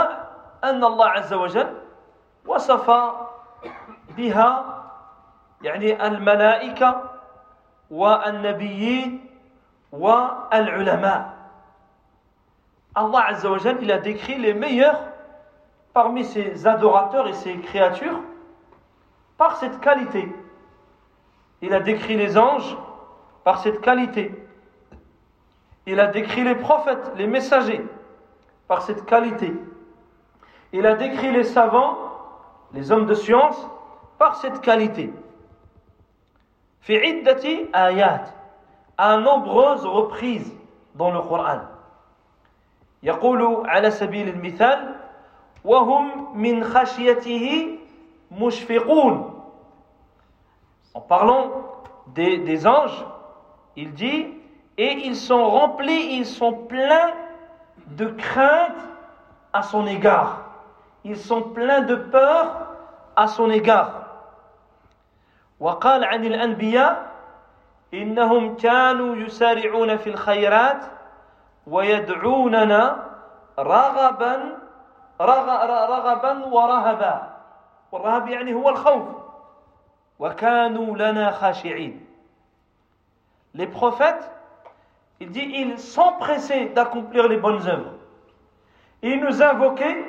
أن 0.63 0.83
الله 0.83 1.07
عز 1.07 1.33
وجل 1.33 1.73
وصف 2.47 2.87
بها 4.17 4.49
يعني 5.61 6.07
الملائكة 6.07 7.01
والنبيين 7.91 9.25
والعلماء 9.91 11.35
Allah 12.95 13.25
Azza 13.27 13.51
wa 13.51 13.57
il 13.81 13.91
a 13.91 13.97
décrit 13.97 14.37
les 14.37 14.53
meilleurs 14.53 15.01
parmi 15.93 16.23
ses 16.23 16.65
adorateurs 16.65 17.27
et 17.27 17.33
ses 17.33 17.57
créatures 17.57 18.21
par 19.37 19.57
cette 19.57 19.81
qualité. 19.81 20.33
Il 21.61 21.73
a 21.73 21.81
décrit 21.81 22.15
les 22.15 22.37
anges 22.37 22.77
par 23.49 23.59
cette 23.59 23.81
qualité. 23.81 24.33
Il 25.85 25.99
a 25.99 26.07
décrit 26.07 26.43
les 26.43 26.55
prophètes, 26.55 27.11
les 27.15 27.27
messagers 27.27 27.85
par 28.67 28.81
cette 28.81 29.05
qualité. 29.05 29.53
Il 30.73 30.85
a 30.85 30.95
décrit 30.95 31.31
les 31.31 31.43
savants, 31.43 31.97
les 32.73 32.91
hommes 32.91 33.05
de 33.05 33.13
science 33.13 33.57
par 34.17 34.35
cette 34.37 34.61
qualité. 34.61 35.13
في 36.81 36.97
عدة 36.97 37.43
آيات 37.75 38.29
à 38.97 39.17
nombreuses 39.17 39.85
reprises 39.85 40.53
dans 40.95 41.11
le 41.11 41.21
Coran. 41.21 41.61
يقول 43.03 43.69
على 43.69 43.91
سبيل 43.91 44.29
المثال 44.29 44.95
وهم 45.63 46.37
من 46.37 46.63
خشيته 46.63 47.77
مشفقون 48.31 49.31
En 50.93 51.01
parlant 51.01 51.51
des, 52.07 52.37
des 52.37 52.65
anges, 52.65 53.05
il 53.79 53.93
dit 53.93 54.33
et 54.77 54.91
ils 54.91 55.15
sont 55.15 55.49
remplis, 55.49 56.17
ils 56.17 56.25
sont 56.25 56.53
pleins 56.53 57.13
de 57.87 58.05
crainte 58.05 58.75
à 59.53 59.63
son 59.63 59.87
égard. 59.87 60.41
Ils 61.03 61.17
sont 61.17 61.41
pleins 61.41 61.81
de 61.81 61.95
peur 61.95 62.67
à 63.15 63.27
son 63.27 63.49
égard. 63.49 64.01
وقال 65.59 66.03
عن 66.03 66.25
الأنبياء 66.25 67.05
إنهم 67.93 68.55
كانوا 68.55 69.15
يسارعون 69.15 69.97
في 69.97 70.09
الخيرات 70.09 70.81
ويدعوننا 71.67 73.03
رغبا 73.59 74.57
رغبا 75.21 76.45
ورهبا 76.45 77.35
والرهب 77.91 78.27
يعني 78.27 78.53
هو 78.53 78.69
الخوف 78.69 79.03
وكانوا 80.19 80.97
لنا 80.97 81.31
خاشعين 81.31 82.05
les 83.54 83.66
prophètes, 83.66 84.30
il 85.20 85.30
dit, 85.30 85.40
ils 85.40 85.78
s'empressaient 85.78 86.66
d'accomplir 86.68 87.28
les 87.28 87.36
bonnes 87.36 87.66
œuvres. 87.66 87.92
Ils 89.02 89.20
nous 89.20 89.42
invoquaient, 89.42 90.04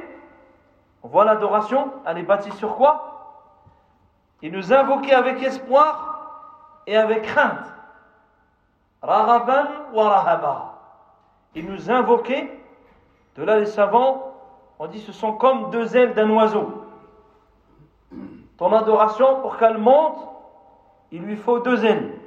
on 1.03 1.07
voit 1.07 1.25
l'adoration, 1.25 1.91
elle 2.05 2.19
est 2.19 2.23
bâtie 2.23 2.51
sur 2.53 2.75
quoi? 2.75 3.07
Ils 4.41 4.51
nous 4.51 4.73
invoquaient 4.73 5.13
avec 5.13 5.41
espoir 5.41 6.83
et 6.87 6.97
avec 6.97 7.23
crainte. 7.23 7.65
Raraban 9.01 9.67
wa 9.93 10.09
rahaba. 10.09 10.79
Ils 11.55 11.65
nous 11.65 11.89
invoquaient, 11.91 12.59
de 13.35 13.43
là 13.43 13.59
les 13.59 13.65
savants 13.65 14.31
on 14.83 14.87
dit 14.87 14.99
ce 14.99 15.11
sont 15.11 15.33
comme 15.33 15.69
deux 15.69 15.95
ailes 15.95 16.15
d'un 16.15 16.27
oiseau. 16.31 16.83
Ton 18.57 18.73
adoration, 18.73 19.39
pour 19.41 19.57
qu'elle 19.57 19.77
monte, 19.77 20.17
il 21.11 21.21
lui 21.21 21.35
faut 21.35 21.59
deux 21.59 21.85
ailes. 21.85 22.19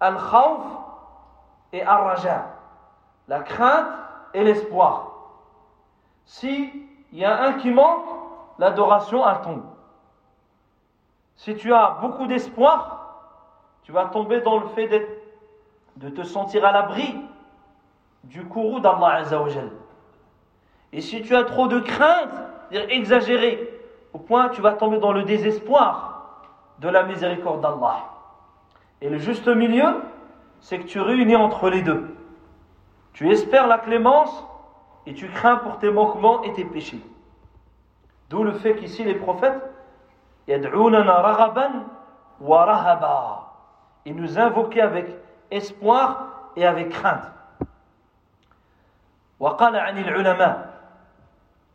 Al-Khawf 0.00 0.60
et 1.72 1.82
Al-Raja. 1.82 2.46
La 3.28 3.40
crainte 3.40 3.86
et 4.34 4.42
l'espoir. 4.44 5.12
Si 6.24 6.72
il 7.12 7.18
y 7.18 7.24
a 7.24 7.42
un 7.42 7.54
qui 7.54 7.70
manque, 7.70 8.06
l'adoration, 8.58 9.28
elle 9.28 9.40
tombe. 9.42 9.64
Si 11.36 11.54
tu 11.56 11.72
as 11.72 11.98
beaucoup 12.00 12.26
d'espoir, 12.26 12.98
tu 13.82 13.92
vas 13.92 14.06
tomber 14.06 14.40
dans 14.40 14.58
le 14.58 14.68
fait 14.68 14.88
de 15.96 16.08
te 16.10 16.22
sentir 16.22 16.64
à 16.64 16.72
l'abri 16.72 17.16
du 18.24 18.44
courroux 18.44 18.80
d'Allah 18.80 19.14
Azzawajal. 19.20 19.70
Et 20.92 21.00
si 21.00 21.22
tu 21.22 21.34
as 21.36 21.44
trop 21.44 21.68
de 21.68 21.80
crainte, 21.80 22.30
dire 22.70 22.84
exagéré, 22.90 23.72
au 24.12 24.18
point 24.18 24.48
tu 24.50 24.60
vas 24.60 24.72
tomber 24.72 24.98
dans 24.98 25.12
le 25.12 25.22
désespoir 25.22 26.42
de 26.78 26.88
la 26.88 27.04
miséricorde 27.04 27.60
d'Allah. 27.60 28.04
Et 29.01 29.09
le 29.09 29.17
juste 29.17 29.47
milieu, 29.47 30.01
c'est 30.61 30.79
que 30.79 30.87
tu 30.87 30.99
réunis 30.99 31.35
entre 31.35 31.69
les 31.69 31.81
deux. 31.81 32.15
Tu 33.13 33.29
espères 33.31 33.67
la 33.67 33.77
clémence 33.77 34.45
et 35.05 35.13
tu 35.13 35.29
crains 35.29 35.57
pour 35.57 35.77
tes 35.79 35.91
manquements 35.91 36.41
et 36.43 36.53
tes 36.53 36.65
péchés. 36.65 37.01
D'où 38.29 38.43
le 38.43 38.53
fait 38.53 38.75
qu'ici 38.75 39.03
les 39.03 39.15
prophètes, 39.15 39.61
ils 40.47 40.61
nous 44.15 44.39
invoquaient 44.39 44.81
avec 44.81 45.07
espoir 45.51 46.27
et 46.55 46.65
avec 46.65 46.89
crainte. 46.89 47.29
وقال 49.39 49.75
عن 49.75 49.97
العلماء 49.97 50.73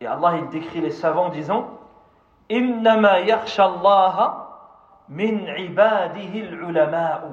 et 0.01 0.07
Allah 0.07 0.37
il 0.37 0.49
décrit 0.49 0.81
les 0.81 0.91
savants 0.91 1.29
disant 1.29 1.67
إنما 2.49 3.17
يخشى 3.17 3.63
الله 3.63 4.42
من 5.09 5.49
عباده 5.49 6.33
العلماء 6.33 7.31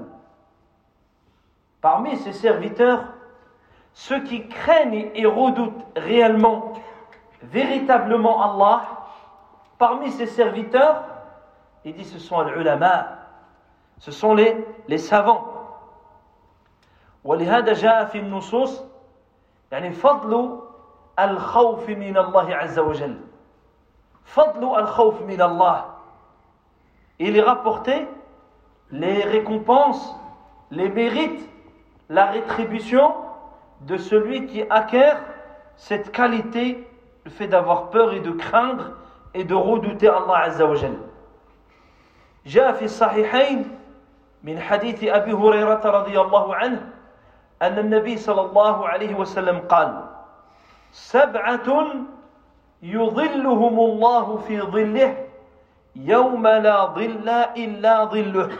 Parmi 1.80 2.16
ses 2.16 2.32
serviteurs, 2.32 3.04
ceux 3.92 4.20
qui 4.24 4.48
craignent 4.48 5.10
et 5.14 5.24
redoutent 5.24 5.84
réellement, 5.96 6.72
véritablement 7.42 8.42
Allah, 8.42 8.82
parmi 9.78 10.10
ses 10.10 10.26
serviteurs, 10.26 11.04
il 11.84 11.94
dit 11.94 12.04
ce 12.04 12.18
sont 12.18 12.42
les 12.42 12.52
ulama, 12.54 13.18
ce 13.98 14.10
sont 14.10 14.34
les, 14.34 14.66
les 14.88 14.98
savants. 14.98 15.52
ولهذا 17.24 17.72
جاء 17.72 18.04
في 18.04 18.18
النصوص 18.18 18.82
يعني 19.72 19.92
فضل 19.92 20.60
الخوف 21.18 21.88
من 21.88 22.16
الله 22.16 22.54
عز 22.56 22.78
وجل 22.78 23.20
فضل 24.24 24.78
الخوف 24.78 25.22
من 25.22 25.42
الله 25.42 25.89
il 27.20 27.36
est 27.36 27.42
rapporté 27.42 28.06
les 28.90 29.22
récompenses 29.22 30.14
les 30.70 30.88
mérites 30.88 31.48
la 32.08 32.26
rétribution 32.26 33.14
de 33.82 33.96
celui 33.96 34.46
qui 34.46 34.62
acquiert 34.70 35.20
cette 35.76 36.12
qualité 36.12 36.86
le 37.24 37.30
fait 37.30 37.48
d'avoir 37.48 37.90
peur 37.90 38.12
et 38.14 38.20
de 38.20 38.30
craindre 38.30 38.92
et 39.34 39.44
de 39.44 39.54
redouter 39.54 40.08
Allah 40.08 40.36
عز 40.36 40.62
وجل 40.62 40.96
جاء 42.46 42.72
في 42.72 42.84
الصحيحين 42.84 43.78
من 44.42 44.60
حديث 44.60 45.04
أبي 45.04 45.32
هريرة 45.32 45.80
رضي 45.84 46.20
الله 46.20 46.54
عنه 46.54 46.88
أن 47.62 47.78
النبي 47.78 48.16
صلى 48.16 48.40
الله 48.40 48.88
عليه 48.88 49.14
وسلم 49.14 49.58
قال 49.58 50.04
سبعة 50.92 51.86
يظلهم 52.82 53.80
الله 53.80 54.36
في 54.36 54.60
ظله 54.60 55.26
يوم 55.95 56.47
لا 56.47 56.85
ظل 56.85 57.29
إلا 57.57 58.05
ظله. 58.05 58.57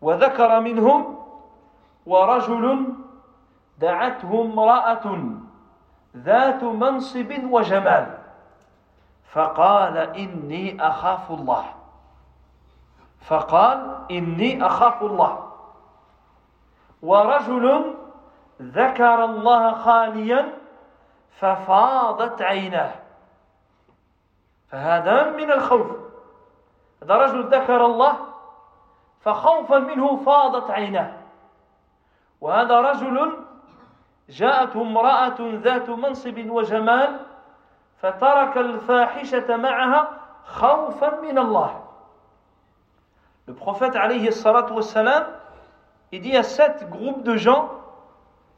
وذكر 0.00 0.60
منهم 0.60 1.26
ورجل 2.06 2.94
دعته 3.78 4.42
امرأة 4.42 5.06
ذات 6.16 6.62
منصب 6.64 7.30
وجمال. 7.50 8.18
فقال 9.32 9.96
إني 9.96 10.86
أخاف 10.86 11.30
الله. 11.30 11.64
فقال 13.20 13.96
إني 14.10 14.66
أخاف 14.66 15.02
الله. 15.02 15.52
ورجل 17.02 17.94
ذكر 18.62 19.24
الله 19.24 19.72
خاليا 19.74 20.52
ففاضت 21.38 22.42
عيناه. 22.42 22.92
فهذا 24.70 25.30
من 25.30 25.50
الخوف 25.50 25.86
هذا 27.02 27.14
رجل 27.14 27.46
ذكر 27.46 27.86
الله 27.86 28.16
فخوفا 29.20 29.78
منه 29.78 30.16
فاضت 30.16 30.70
عيناه 30.70 31.12
وهذا 32.40 32.80
رجل 32.80 33.36
جاءته 34.28 34.82
امرأة 34.82 35.36
ذات 35.40 35.88
منصب 35.88 36.50
وجمال 36.50 37.20
فترك 38.00 38.56
الفاحشة 38.56 39.56
معها 39.56 40.10
خوفا 40.44 41.20
من 41.20 41.38
الله 41.38 41.80
Le 43.46 43.54
prophète 43.54 43.96
alayhi 43.96 44.30
salatu 44.30 44.74
wassalam, 44.74 45.26
il 46.12 46.20
dit 46.20 46.36
a 46.36 46.44
sept 46.44 46.88
groupes 46.88 47.24
de 47.24 47.36
gens, 47.36 47.68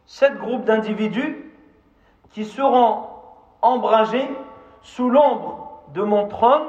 sept 0.05 0.37
groupes 0.37 0.65
d'individus 0.65 1.51
qui 2.33 2.45
seront 2.45 3.09
embragés 3.63 4.29
sous 4.83 5.09
l'ombre 5.09 5.72
de 5.93 6.03
mon 6.03 6.29
trône 6.29 6.67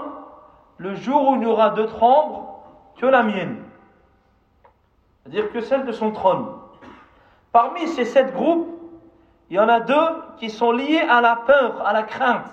le 0.78 0.96
jour 0.96 1.30
où 1.30 1.36
il 1.36 1.40
n'y 1.40 1.46
aura 1.46 1.72
d'autre 1.72 2.02
ombre 2.02 2.64
que 2.98 3.06
la 3.06 3.24
mienne. 3.24 3.64
C'est-à-dire 5.22 5.52
que 5.52 5.62
celle 5.62 5.86
de 5.86 5.92
son 5.92 6.12
trône. 6.12 6.48
Parmi 7.52 7.88
ces 7.88 8.06
sept 8.06 8.34
groupes, 8.34 8.68
il 9.50 9.56
y 9.56 9.60
en 9.60 9.70
a 9.70 9.80
deux 9.80 10.24
qui 10.38 10.50
sont 10.50 10.72
liés 10.72 11.06
à 11.10 11.22
la 11.22 11.36
peur, 11.36 11.86
à 11.86 11.94
la 11.94 12.04
crainte. 12.04 12.48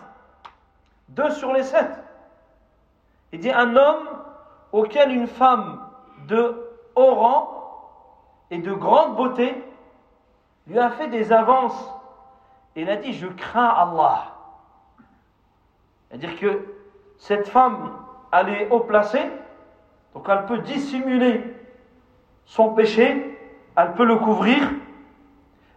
Deux 1.09 1.31
sur 1.31 1.53
les 1.53 1.63
sept. 1.63 1.91
Il 3.33 3.41
dit 3.41 3.51
un 3.51 3.75
homme 3.77 4.09
auquel 4.73 5.11
une 5.11 5.27
femme 5.27 5.81
de 6.29 6.71
haut 6.95 7.15
rang 7.15 7.61
et 8.51 8.59
de 8.59 8.73
grande 8.73 9.17
beauté 9.17 9.65
lui 10.67 10.79
a 10.79 10.91
fait 10.91 11.09
des 11.09 11.33
avances. 11.33 11.95
Il 12.77 12.89
a 12.89 12.97
dit, 12.97 13.13
je 13.13 13.27
crains 13.27 13.69
Allah. 13.69 14.40
C'est-à-dire 16.11 16.39
que 16.39 16.75
cette 17.19 17.49
femme, 17.49 17.93
elle 18.33 18.49
est 18.49 18.69
haut 18.71 18.81
placée, 18.81 19.31
donc 20.15 20.27
elle 20.29 20.45
peut 20.47 20.59
dissimuler 20.59 21.55
son 22.45 22.75
péché, 22.75 23.39
elle 23.77 23.95
peut 23.95 24.05
le 24.05 24.17
couvrir, 24.17 24.59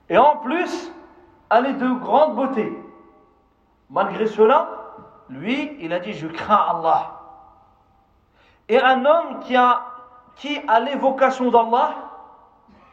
et 0.09 0.17
en 0.17 0.37
plus, 0.37 0.91
elle 1.49 1.67
est 1.67 1.73
de 1.73 1.93
grande 1.99 2.35
beauté. 2.35 2.71
Malgré 3.89 4.25
cela, 4.25 4.69
lui, 5.29 5.77
il 5.79 5.93
a 5.93 5.99
dit, 5.99 6.13
je 6.13 6.27
crains 6.27 6.77
Allah. 6.77 7.11
Et 8.67 8.79
un 8.79 9.05
homme 9.05 9.39
qui 9.41 9.55
a, 9.55 9.83
qui 10.35 10.59
a 10.67 10.79
l'évocation 10.79 11.51
d'Allah, 11.51 11.95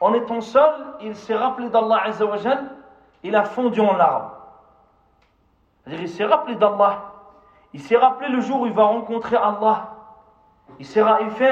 en 0.00 0.12
étant 0.14 0.40
seul, 0.40 0.72
il 1.00 1.16
s'est 1.16 1.36
rappelé 1.36 1.68
d'Allah 1.70 2.04
il 3.22 3.36
a 3.36 3.44
fondu 3.44 3.80
en 3.80 3.96
larmes. 3.96 4.30
C'est-à-dire, 5.84 6.02
il 6.02 6.08
s'est 6.08 6.24
rappelé 6.24 6.56
d'Allah. 6.56 7.09
Il 7.73 7.81
s'est 7.81 7.97
rappelé 7.97 8.29
le 8.29 8.39
jour 8.41 8.61
où 8.61 8.65
il 8.67 8.73
va 8.73 8.83
rencontrer 8.83 9.35
Allah. 9.35 9.89
Il, 10.79 10.85
il 10.85 11.29
fait 11.31 11.51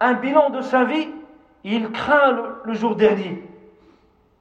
un, 0.00 0.12
bilan 0.14 0.50
de 0.50 0.60
sa 0.60 0.84
vie. 0.84 1.08
il 1.64 1.90
craint 1.92 2.30
le, 2.64 2.74
jour 2.74 2.94
dernier. 2.96 3.42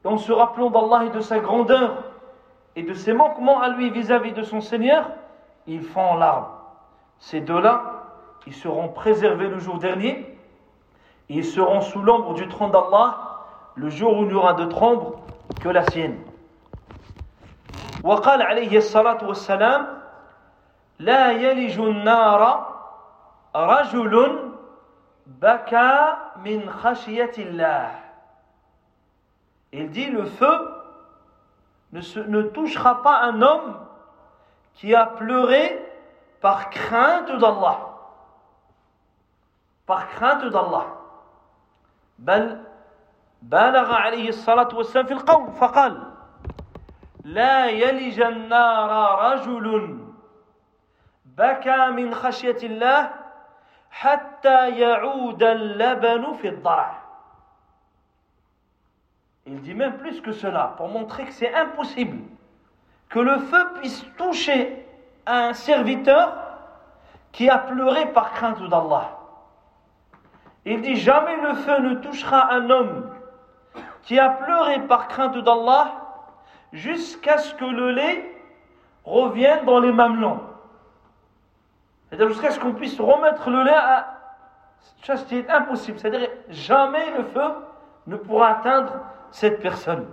Et 0.04 0.08
en 0.08 0.18
se 0.18 0.32
rappelant 0.32 0.70
d'Allah 0.70 1.06
et 1.06 1.10
de 1.10 1.20
sa 1.20 1.40
grandeur 1.40 2.04
et 2.76 2.84
de 2.84 2.94
ses 2.94 3.14
manquements 3.14 3.62
à 3.62 3.70
lui 3.70 3.90
vis-à-vis 3.90 4.32
-vis 4.32 4.36
de 4.36 4.44
son 4.44 4.62
Seigneur, 4.62 5.10
il 5.68 5.82
fond 5.84 6.02
en 6.02 6.16
larmes. 6.16 6.48
Ces 7.20 7.42
deux-là, 7.42 8.00
ils 8.48 8.54
seront 8.54 8.90
préservés 8.90 9.50
le 9.50 9.60
jour 9.60 9.78
dernier, 9.78 10.16
et 11.30 11.34
ils 11.34 11.46
seront 11.46 11.82
sous 11.82 12.02
l'ombre 12.02 12.34
du 12.34 12.48
trône 12.48 12.72
d'Allah 12.72 13.18
le 13.76 13.90
jour 13.90 14.18
où 14.18 14.24
il 14.24 14.30
n'y 14.30 14.34
aura 14.34 14.54
de 14.54 14.66
trombe 14.66 15.16
que 15.62 15.70
la 15.70 15.84
sienne. 15.92 16.18
وقال 18.04 18.42
عليه 18.42 18.78
الصلاة 18.78 19.28
والسلام 19.28 19.88
لا 21.05 21.33
يلج 21.33 21.79
النار 21.81 22.43
رجل 23.57 24.15
بكى 25.27 26.17
من 26.37 26.71
خشية 26.71 27.33
الله 27.39 28.01
Il 29.73 29.91
dit 29.91 30.07
le 30.07 30.25
feu 30.25 30.57
ne, 31.93 32.01
se, 32.01 32.21
ne 32.21 32.43
touchera 32.43 33.03
pas 33.03 33.23
un 33.23 33.43
homme 33.43 33.77
qui 34.75 34.95
a 34.95 35.07
pleuré 35.07 35.85
par 36.41 36.71
crainte 36.71 37.33
d'Allah. 37.33 37.79
par 39.87 40.09
crainte 40.09 40.45
d'Allah. 40.45 40.87
بل 42.19 42.61
بالغ 43.43 43.95
عليه 43.95 44.29
الصلاة 44.29 44.69
والسلام 44.75 45.07
في 45.07 45.13
القول 45.13 45.53
فقال 45.53 46.03
لا 47.25 47.67
يلج 47.67 48.21
النار 48.21 48.91
رجل 49.33 49.99
بكى 51.34 51.90
من 51.90 52.14
خشية 52.14 52.58
الله 52.64 53.10
حتى 53.92 54.70
يعود 54.70 55.44
اللبن 55.44 56.34
في 56.34 56.48
الضرع 56.48 57.00
Il 59.46 59.62
dit 59.62 59.74
même 59.74 59.98
plus 59.98 60.22
que 60.22 60.32
cela, 60.32 60.76
pour 60.78 60.90
montrer 60.90 61.26
que 61.26 61.32
c'est 61.32 61.52
impossible 61.56 62.20
que 63.10 63.20
le 63.20 63.40
feu 63.40 63.74
puisse 63.80 64.06
toucher 64.16 64.86
un 65.26 65.54
serviteur 65.54 66.34
qui 67.32 67.50
a 67.50 67.58
pleuré 67.58 68.06
par 68.14 68.32
crainte 68.34 68.62
d'Allah. 68.70 69.18
Il 70.66 70.82
dit 70.82 70.98
jamais 70.98 71.36
le 71.38 71.54
feu 71.56 71.80
ne 71.80 71.96
touchera 71.96 72.54
un 72.54 72.70
homme 72.70 73.12
qui 74.04 74.20
a 74.20 74.30
pleuré 74.30 74.80
par 74.82 75.08
crainte 75.08 75.38
d'Allah 75.38 75.96
jusqu'à 76.72 77.40
ce 77.40 77.54
que 77.56 77.66
le 77.66 77.92
lait 77.92 78.36
revienne 79.04 79.66
dans 79.66 79.80
les 79.80 79.92
mamelons. 79.92 80.42
C'est-à-dire 82.10 82.30
jusqu'à 82.30 82.52
ce 82.52 82.60
qu'on 82.60 82.74
puisse 82.74 83.00
remettre 83.00 83.50
le 83.50 83.64
lait 83.64 83.74
à... 83.74 84.16
Ça, 85.04 85.18
c'est 85.18 85.50
impossible. 85.50 86.00
C'est-à-dire 86.00 86.30
jamais 86.50 87.12
le 87.12 87.24
feu 87.26 87.54
ne 88.08 88.16
pourra 88.16 88.50
atteindre 88.58 88.94
cette 89.32 89.62
personne. 89.62 90.08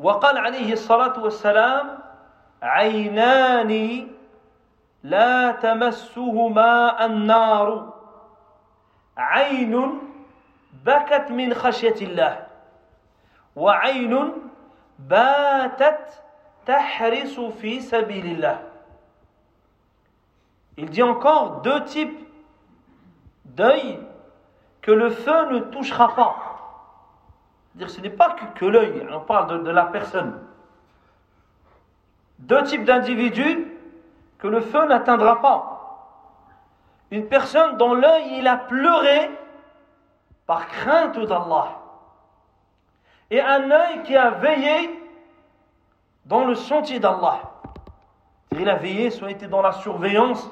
وقال 0.00 0.38
عليه 0.38 0.72
الصلاة 0.72 1.20
والسلام 1.20 1.98
عينان 2.62 4.06
لا 5.02 5.52
تمسهما 5.52 7.04
النار 7.04 7.94
عين 9.16 10.00
بكت 10.84 11.30
من 11.30 11.54
خشية 11.54 12.00
الله 12.00 12.46
وعين 13.56 14.32
باتت 14.98 16.22
تحرس 16.66 17.40
في 17.40 17.80
سبيل 17.80 18.26
الله 18.26 18.58
il 20.77 20.89
dit 20.89 21.03
encore 21.03 21.61
deux 21.61 21.83
types 21.85 22.19
d'œil 23.45 23.99
que 24.81 24.91
le 24.91 25.09
feu 25.09 25.49
ne 25.51 25.59
touchera 25.59 26.15
pas. 26.15 26.35
dire 27.75 27.89
ce 27.89 28.01
n'est 28.01 28.09
pas 28.09 28.35
que, 28.55 28.65
l'œil, 28.65 29.07
on 29.11 29.21
parle 29.21 29.47
de, 29.47 29.57
de 29.63 29.71
la 29.71 29.85
personne. 29.85 30.39
Deux 32.39 32.63
types 32.63 32.83
d'individus 32.83 33.71
que 34.37 34.47
le 34.47 34.61
feu 34.61 34.85
n'atteindra 34.85 35.41
pas. 35.41 35.71
Une 37.11 37.27
personne 37.27 37.77
dont 37.77 37.93
l'œil 37.93 38.39
il 38.39 38.47
a 38.47 38.57
pleuré 38.57 39.31
par 40.45 40.67
crainte 40.67 41.19
d'Allah. 41.19 41.79
Et 43.31 43.41
un 43.41 43.71
œil 43.71 44.03
qui 44.03 44.15
a 44.15 44.31
veillé 44.31 45.01
dans 46.25 46.45
le 46.45 46.55
sentier 46.55 46.99
d'Allah. 46.99 47.39
Il 48.51 48.69
a 48.69 48.75
veillé, 48.75 49.09
soit 49.09 49.31
été 49.31 49.47
dans 49.47 49.61
la 49.61 49.71
surveillance, 49.71 50.49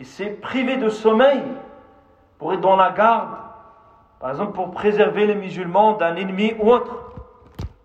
il 0.00 0.06
s'est 0.06 0.30
privé 0.30 0.76
de 0.76 0.88
sommeil 0.88 1.42
pour 2.38 2.52
être 2.52 2.60
dans 2.60 2.76
la 2.76 2.90
garde, 2.90 3.36
par 4.18 4.30
exemple 4.30 4.52
pour 4.52 4.72
préserver 4.72 5.26
les 5.26 5.34
musulmans 5.34 5.92
d'un 5.92 6.16
ennemi 6.16 6.54
ou 6.58 6.70
autre. 6.70 7.12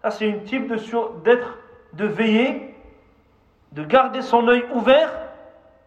Ça, 0.02 0.12
c'est 0.12 0.28
une 0.28 0.43
type 0.43 0.73
d'être, 1.23 1.58
de 1.93 2.06
veiller, 2.06 2.76
de 3.71 3.84
garder 3.84 4.21
son 4.21 4.47
œil 4.47 4.65
ouvert 4.73 5.12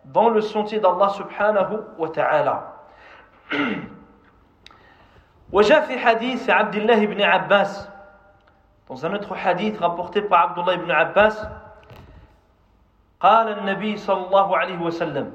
dans 0.05 0.29
le 0.29 0.41
sentier 0.41 0.79
d'Allah 0.79 1.09
subhanahu 1.11 1.79
wa 1.99 2.09
ta'ala. 2.09 2.77
وجاء 5.53 5.81
في 5.81 5.99
حديث 5.99 6.51
عبد 6.51 6.75
الله 6.75 7.07
بن 7.07 7.23
عباس 7.23 7.89
dans 8.89 9.07
un 9.07 9.15
autre 9.15 9.35
hadith 9.35 9.79
rapporté 9.79 10.23
par 10.23 10.51
Abdullah 10.51 10.75
ibn 10.75 10.91
Abbas 10.91 11.47
قال 13.21 13.59
النبي 13.59 13.97
صلى 13.97 14.27
الله 14.27 14.57
عليه 14.57 14.79
وسلم 14.79 15.33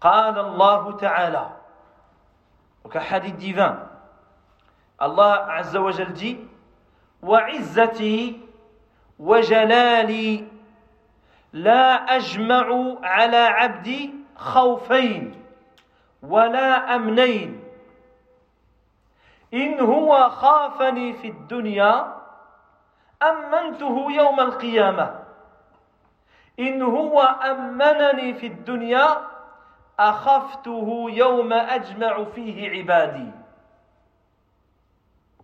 قال 0.00 0.38
الله 0.38 0.96
تعالى 0.96 1.44
hadith 2.88 3.36
divin 3.36 3.76
Allah 4.98 5.46
عز 5.48 5.76
وجل 5.76 6.14
dit 6.14 6.38
وعزتي 7.22 8.40
وجلالي 9.18 10.46
لا 11.52 12.16
أجمع 12.16 12.96
على 13.02 13.36
عبدي 13.36 14.14
خوفين 14.36 15.44
ولا 16.22 16.94
أمنين. 16.94 17.64
إن 19.54 19.80
هو 19.80 20.28
خافني 20.30 21.12
في 21.12 21.28
الدنيا 21.28 22.14
أمنته 23.22 24.12
يوم 24.12 24.40
القيامة. 24.40 25.24
إن 26.60 26.82
هو 26.82 27.20
أمنني 27.22 28.34
في 28.34 28.46
الدنيا 28.46 29.37
أخفته 29.99 31.05
يوم 31.09 31.53
أجمع 31.53 32.23
فيه 32.23 32.69
عبادي 32.69 33.31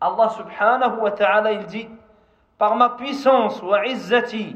Allah 0.01 0.29
subhanahu 0.31 1.01
wa 1.01 1.11
ta'ala 1.11 1.51
il 1.51 1.65
dit 1.65 1.89
par 2.57 2.75
ma 2.75 2.89
puissance 2.89 3.61
wa 3.61 3.85
izzati 3.85 4.55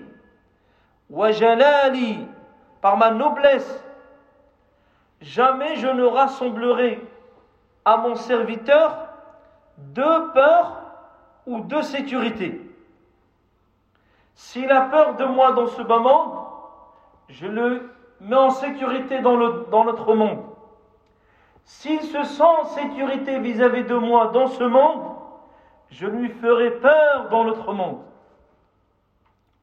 wa 1.09 1.31
jalali 1.31 2.25
par 2.79 2.95
ma 2.95 3.11
noblesse 3.11 3.83
jamais 5.19 5.75
je 5.75 5.87
ne 5.87 6.03
rassemblerai 6.03 7.01
à 7.83 7.97
mon 7.97 8.15
serviteur 8.15 9.09
deux 9.77 10.31
peurs 10.31 10.81
ou 11.45 11.59
deux 11.59 11.81
sécurités 11.83 12.61
s'il 14.35 14.71
a 14.71 14.81
peur 14.81 15.15
de 15.15 15.25
moi 15.25 15.51
dans 15.51 15.67
ce 15.67 15.81
bas 15.81 15.99
monde 15.99 16.39
je 17.27 17.47
le 17.47 17.91
mets 18.21 18.35
en 18.35 18.51
sécurité 18.51 19.19
dans, 19.19 19.35
le, 19.35 19.67
dans 19.71 19.83
notre 19.83 20.13
monde 20.13 20.39
s'il 21.65 22.01
se 22.01 22.23
sent 22.23 22.43
en 22.43 22.65
sécurité 22.65 23.39
vis-à-vis 23.39 23.83
-vis 23.83 23.87
de 23.87 23.95
moi 23.95 24.27
dans 24.33 24.47
ce 24.47 24.63
monde 24.63 25.13
je 25.93 26.07
lui 26.07 26.29
ferai 26.29 26.71
peur 26.71 27.29
dans 27.29 27.43
notre 27.43 27.71
monde. 27.71 28.01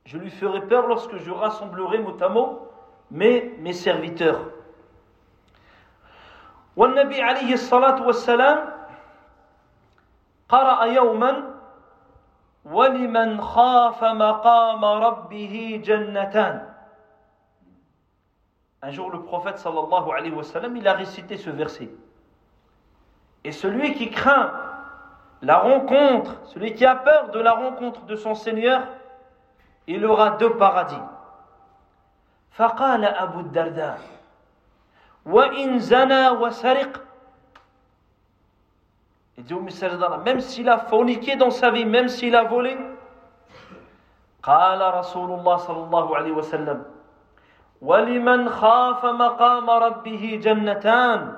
Je 0.04 0.16
lui 0.16 0.30
ferai 0.30 0.60
peur 0.60 0.86
lorsque 0.86 1.16
je 1.16 1.30
rassemblerai 1.30 1.98
mot 1.98 2.16
à 2.22 2.28
mot 2.28 2.68
mes, 3.10 3.56
mes 3.58 3.72
serviteurs. 3.72 4.40
والنبي 6.76 7.22
عليه 7.22 7.52
الصلاة 7.52 8.06
والسلام 8.06 8.58
قرأ 10.48 10.84
يوما 10.84 11.54
ولمن 12.64 13.40
خاف 13.40 14.04
مقام 14.04 14.84
ربه 14.84 15.80
جنتان 15.84 16.68
Un 18.84 18.90
jour, 18.90 19.10
le 19.10 19.22
prophète 19.22 19.58
sallallahu 19.58 20.10
alayhi 20.16 20.32
wa 20.32 20.42
sallam, 20.42 20.76
il 20.76 20.88
a 20.88 20.94
récité 20.94 21.36
ce 21.36 21.50
verset. 21.50 21.90
Et 23.44 23.52
celui 23.52 23.94
qui 23.94 24.10
craint 24.10 24.52
la 25.42 25.58
rencontre, 25.58 26.40
celui 26.44 26.74
qui 26.74 26.84
a 26.84 26.96
peur 26.96 27.30
de 27.30 27.40
la 27.40 27.52
rencontre 27.52 28.02
de 28.06 28.16
son 28.16 28.34
Seigneur, 28.34 28.86
il 29.86 30.04
aura 30.04 30.30
deux 30.30 30.56
paradis. 30.56 31.02
فقال 32.50 33.04
أبو 33.04 33.40
الدرداء 33.40 33.98
وإن 35.26 35.78
زنا 35.78 36.30
وسرق 36.30 37.06
Il 39.38 39.44
dit 39.44 39.54
au 39.54 39.62
même 39.62 40.40
s'il 40.40 40.68
a 40.68 40.76
forniqué 40.76 41.36
dans 41.36 41.50
sa 41.50 41.70
vie, 41.70 41.86
même 41.86 42.08
s'il 42.08 42.36
a 42.36 42.44
volé, 42.44 42.76
قال 44.42 44.94
رسول 44.94 45.30
الله 45.32 45.56
صلى 45.56 45.84
الله 45.84 46.16
عليه 46.16 46.32
وسلم 46.32 46.84
ولمن 47.84 48.48
خاف 48.48 49.04
مقام 49.04 49.70
ربه 49.70 50.40
جنتان 50.42 51.36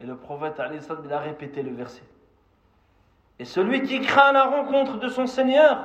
Et 0.00 0.06
le 0.06 0.16
prophète 0.16 0.60
il 1.04 1.12
a 1.12 1.18
répété 1.20 1.62
le 1.62 1.72
verset. 1.72 2.02
Et 3.38 3.44
celui 3.44 3.82
qui 3.82 4.00
craint 4.00 4.32
la 4.32 4.44
rencontre 4.44 4.98
de 4.98 5.08
son 5.08 5.26
Seigneur, 5.26 5.78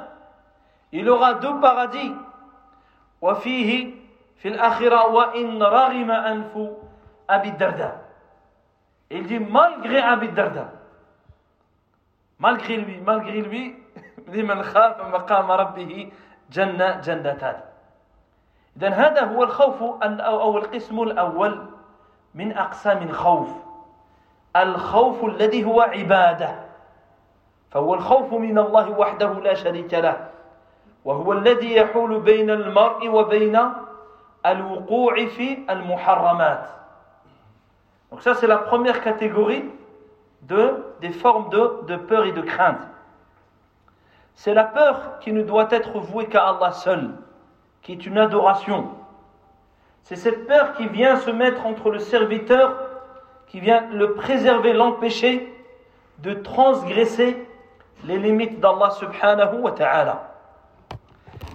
il 0.92 1.08
aura 1.08 1.36
deux 1.36 1.60
paradis. 1.60 2.14
وفيه 3.22 3.94
في 4.38 4.48
الآخرة 4.48 5.08
وإن 5.08 5.64
رغم 5.64 6.12
أنف 6.12 6.70
أبي 7.30 7.50
الدرداء. 7.50 8.08
Il 9.10 9.26
dit 9.26 9.40
malgré 9.40 10.00
Abi 10.00 10.30
Darda. 10.30 10.72
Malgré 12.40 12.78
lui, 12.78 13.00
malgré 13.02 13.42
lui, 13.42 13.76
لمن 14.28 14.64
خاف 14.64 15.02
مقام 15.02 15.52
ربه 15.52 16.12
جنة 16.52 17.02
جنتان. 17.02 17.62
إذا 18.77 18.89
هذا 18.89 19.25
هو 19.25 19.43
الخوف 19.43 19.83
أو 20.03 20.59
القسم 20.59 21.03
الأول 21.03 21.67
من 22.35 22.53
أقسام 22.53 23.03
الخوف. 23.03 23.49
الخوف 24.57 25.25
الذي 25.25 25.65
هو 25.65 25.81
عبادة. 25.81 26.73
فهو 27.73 27.95
الخوف 27.95 28.33
من 28.33 28.59
الله 28.59 28.91
وحده 28.91 29.33
لا 29.33 29.55
شريك 29.55 29.95
له 29.95 30.29
وهو 31.05 31.33
الذي 31.33 31.77
يحول 31.77 32.21
بين 32.21 32.51
المرء 32.51 33.09
وبين 33.09 33.61
الوقوع 34.47 35.27
في 35.27 35.59
المحرمات 35.71 36.69
Donc 38.11 38.21
ça 38.21 38.35
c'est 38.35 38.47
la 38.47 38.59
première 38.59 39.01
catégorie 39.01 39.65
de, 40.43 40.85
des 41.01 41.13
formes 41.13 41.49
de, 41.49 41.81
de 41.87 41.97
peur 41.97 42.27
et 42.27 42.33
de 42.33 42.43
crainte. 42.43 42.87
C'est 44.35 44.53
la 44.53 44.65
peur 44.65 45.19
qui 45.21 45.33
ne 45.33 45.43
doit 45.43 45.69
être 45.71 45.99
vouée 45.99 46.27
qu'à 46.27 46.49
Allah 46.49 46.73
seul, 46.73 47.13
qui 47.82 47.94
est 47.94 48.06
une 48.06 48.18
adoration. 48.18 48.90
C'est 50.04 50.16
cette 50.16 50.48
peur 50.48 50.74
qui 50.74 50.88
vient 50.88 51.18
se 51.18 51.32
mettre 51.32 51.66
entre 51.66 51.90
le 51.90 52.00
serviteur, 52.00 52.78
qui 53.48 53.60
vient 53.60 53.88
le 53.92 54.14
préserver, 54.14 54.74
l'empêcher 54.74 55.54
de 56.20 56.34
transgresser 56.34 57.46
les 58.06 58.18
limites 58.18 58.60
d'Allah 58.60 58.92
subhanahu 58.92 59.62
wa 59.62 59.72
ta'ala. 59.72 60.24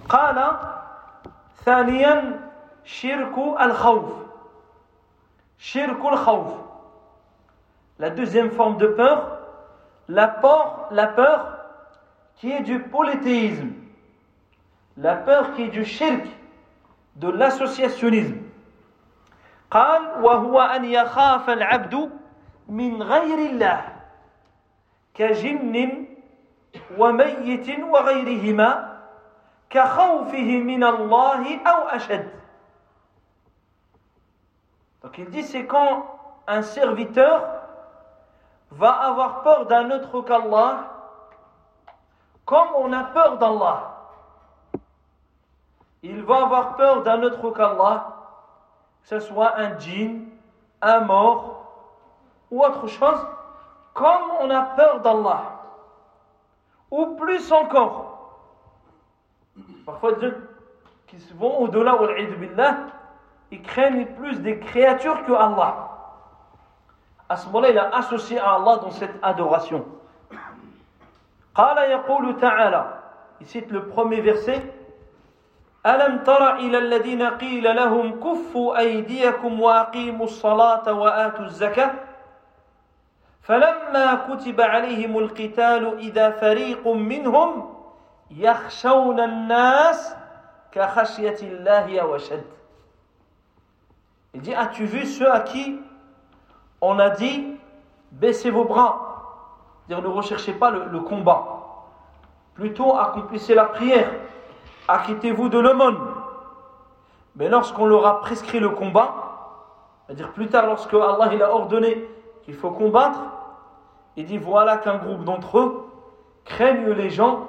قال 0.09 0.35
ثانيا 1.65 2.39
شرك 2.83 3.37
الخوف 3.61 4.05
شرك 5.57 6.05
الخوف 6.05 6.51
la 7.99 8.09
deuxième 8.09 8.51
forme 8.51 8.77
de 8.77 8.87
peur 8.87 9.37
la 10.09 10.27
peur, 10.27 10.87
la 10.91 11.07
peur 11.07 11.57
qui 12.35 12.51
est 12.51 12.61
du 12.61 12.79
polythéisme 12.79 13.71
la 14.97 15.15
peur 15.15 15.53
qui 15.53 15.63
est 15.63 15.69
du 15.69 15.85
shirk 15.85 16.25
de 17.15 17.29
l'associationnisme 17.29 18.37
قال 19.73 20.21
وهو 20.21 20.61
أن 20.61 20.85
يخاف 20.85 21.49
العبد 21.49 22.09
من 22.69 23.03
غير 23.03 23.37
الله 23.49 23.81
كجن 25.13 26.05
وميت 26.97 27.79
وغيرهما 27.79 28.99
كخوفه 29.69 30.49
من 30.61 30.83
الله 30.83 31.43
أو 31.65 31.79
أشد 31.89 32.29
Donc 35.01 35.17
il 35.17 35.29
dit 35.31 35.43
c'est 35.43 35.65
quand 35.65 36.05
un 36.47 36.61
serviteur 36.61 37.43
va 38.71 38.91
avoir 38.91 39.41
peur 39.41 39.65
d'un 39.65 39.89
autre 39.91 40.21
qu'Allah 40.21 40.93
comme 42.45 42.67
on 42.75 42.91
a 42.93 43.03
peur 43.05 43.37
d'Allah. 43.37 43.96
ils 46.02 46.22
vont 46.22 46.44
avoir 46.44 46.76
peur 46.76 47.02
d'un 47.02 47.22
autre 47.22 47.50
qu'Allah, 47.50 48.14
que 49.02 49.08
ce 49.08 49.20
soit 49.20 49.56
un 49.58 49.78
djinn, 49.78 50.28
un 50.80 51.00
mort 51.00 51.64
ou 52.50 52.64
autre 52.64 52.86
chose, 52.86 53.26
comme 53.94 54.30
on 54.40 54.50
a 54.50 54.62
peur 54.62 55.00
d'Allah, 55.00 55.42
ou 56.90 57.16
plus 57.16 57.50
encore. 57.52 58.34
Parfois, 59.84 60.12
Dieu 60.12 60.48
qui 61.08 61.16
vont 61.34 61.58
au-delà, 61.58 61.96
ils 63.50 63.62
craignent 63.62 64.06
plus 64.06 64.40
des 64.40 64.58
créatures 64.60 65.24
que 65.24 65.32
Allah. 65.32 65.88
À 67.28 67.36
ce 67.36 67.46
moment-là, 67.46 67.70
il 67.70 67.78
a 67.78 67.94
associé 67.96 68.38
à 68.38 68.54
Allah 68.54 68.76
dans 68.76 68.90
cette 68.90 69.14
adoration. 69.22 69.84
Il 73.40 73.46
cite 73.46 73.70
le 73.70 73.88
premier 73.88 74.20
verset. 74.20 74.62
ألم 75.86 76.18
تر 76.24 76.56
إلى 76.56 76.78
الذين 76.78 77.22
قيل 77.22 77.76
لهم 77.76 78.20
كفوا 78.20 78.78
أيديكم 78.78 79.60
وأقيموا 79.60 80.24
الصلاة 80.24 80.92
وآتوا 80.92 81.44
الزكاة؟ 81.44 81.90
فلما 83.42 84.14
كتب 84.14 84.60
عليهم 84.60 85.18
القتال 85.18 85.98
إذا 85.98 86.30
فريق 86.30 86.88
منهم 86.88 87.74
يخشون 88.30 89.20
الناس 89.20 90.14
كخشية 90.72 91.38
الله 91.42 92.04
وشد. 92.04 92.44
Il 94.34 94.42
dit, 94.42 94.54
as-tu 94.54 94.84
vu 94.84 95.06
ceux 95.06 95.30
à 95.32 95.40
qui 95.40 95.80
on 96.80 96.98
a 96.98 97.10
dit, 97.10 97.56
baissez 98.12 98.50
vos 98.50 98.64
bras, 98.64 99.82
dire 99.88 100.02
ne 100.02 100.06
recherchez 100.06 100.52
pas 100.52 100.70
le, 100.70 100.84
le 100.84 101.00
combat, 101.00 101.44
plutôt 102.54 102.96
accomplissez 102.96 103.54
la 103.54 103.64
prière, 103.64 104.10
acquittez-vous 104.87 105.49
de 105.49 105.59
l'aumône. 105.59 105.99
Mais 107.35 107.49
lorsqu'on 107.49 107.85
leur 107.85 108.05
a 108.05 108.21
prescrit 108.21 108.59
le 108.59 108.69
combat, 108.69 109.15
c'est-à-dire 110.05 110.31
plus 110.31 110.47
tard 110.47 110.67
lorsque 110.67 110.93
Allah 110.93 111.33
il 111.33 111.41
a 111.41 111.53
ordonné 111.53 112.07
qu'il 112.43 112.55
faut 112.55 112.71
combattre, 112.71 113.19
il 114.15 114.25
dit 114.25 114.37
voilà 114.37 114.77
qu'un 114.77 114.97
groupe 114.97 115.23
d'entre 115.23 115.59
eux 115.59 115.89
craignent 116.45 116.91
les 116.91 117.09
gens 117.09 117.47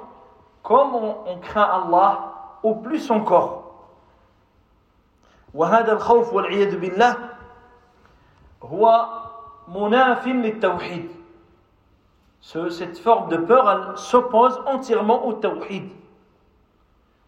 comme 0.63 0.95
on, 0.95 1.15
on 1.27 1.37
craint 1.37 1.61
Allah 1.61 2.33
au 2.63 2.75
plus 2.75 3.11
encore. 3.11 3.61
وهذا 5.53 5.91
الخوف 5.91 6.33
والعياذ 6.33 6.79
بالله 6.79 7.15
هو 8.63 9.05
مناف 9.67 10.27
للتوحيد 10.27 11.15
cette 12.69 12.99
forme 12.99 13.29
de 13.29 13.37
peur, 13.37 13.69
elle 13.69 13.97
s'oppose 13.97 14.61
entièrement 14.67 15.25
au 15.25 15.33
tawhid. 15.33 15.89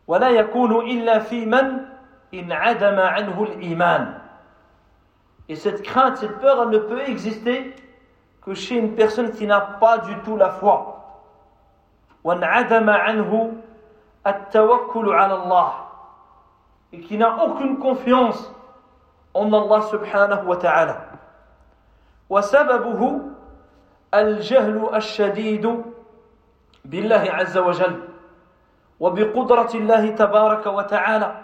ولا 0.07 0.29
يكون 0.29 0.91
إلا 0.91 1.19
في 1.19 1.47
من 1.47 1.87
انعدم 2.35 2.99
عنه 3.01 3.43
الإيمان. 3.43 4.19
Et 5.49 5.57
cette 5.57 5.83
crainte, 5.83 6.17
cette 6.17 6.39
peur, 6.39 6.63
elle 6.63 6.71
ne 6.71 6.79
peut 6.79 7.03
exister 7.07 7.75
que 8.43 8.55
chez 8.55 8.77
une 8.77 8.95
personne 8.95 9.33
qui 9.33 9.47
n'a 9.47 9.61
pas 9.61 9.99
du 9.99 10.15
tout 10.25 10.37
la 10.37 10.51
foi. 10.51 10.99
وانعدم 12.25 12.91
عنه 12.91 13.53
التوكل 14.27 15.13
على 15.13 15.35
الله 15.35 15.73
et 16.93 17.01
qui 17.01 17.17
n'a 17.17 17.45
aucune 17.45 17.79
confiance 17.79 18.53
en 19.35 19.53
Allah 19.53 19.83
subhanahu 19.83 20.47
wa 20.47 20.57
ta'ala. 20.57 21.13
وسببه 22.31 23.21
الجهل 24.15 24.95
الشديد 24.95 25.83
بالله 26.85 27.25
عز 27.31 27.59
وجل 27.59 28.12
وبقدرة 29.03 29.75
الله 29.75 30.11
تبارك 30.11 30.67
وتعالى 30.67 31.35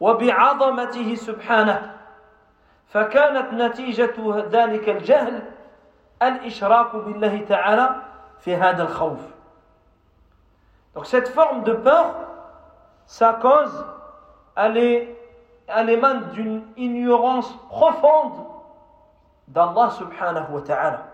وبعظمته 0.00 1.14
سبحانه 1.14 1.96
فكانت 2.88 3.54
نتيجة 3.54 4.14
ذلك 4.50 4.88
الجهل 4.88 5.42
الإشراك 6.22 6.96
بالله 6.96 7.44
تعالى 7.44 7.94
في 8.40 8.56
هذا 8.56 8.82
الخوف 8.82 9.20
Donc 10.94 11.06
cette 11.06 11.28
forme 11.28 11.62
de 11.62 11.72
peur, 11.72 12.14
sa 13.06 13.32
cause, 13.32 13.86
elle, 14.56 14.76
est, 14.76 15.16
elle 15.66 15.88
émane 15.88 16.32
d'une 16.32 16.64
ignorance 16.76 17.50
profonde 17.70 18.44
d'Allah 19.48 19.88
subhanahu 19.88 20.52
wa 20.52 20.60
ta'ala, 20.60 21.04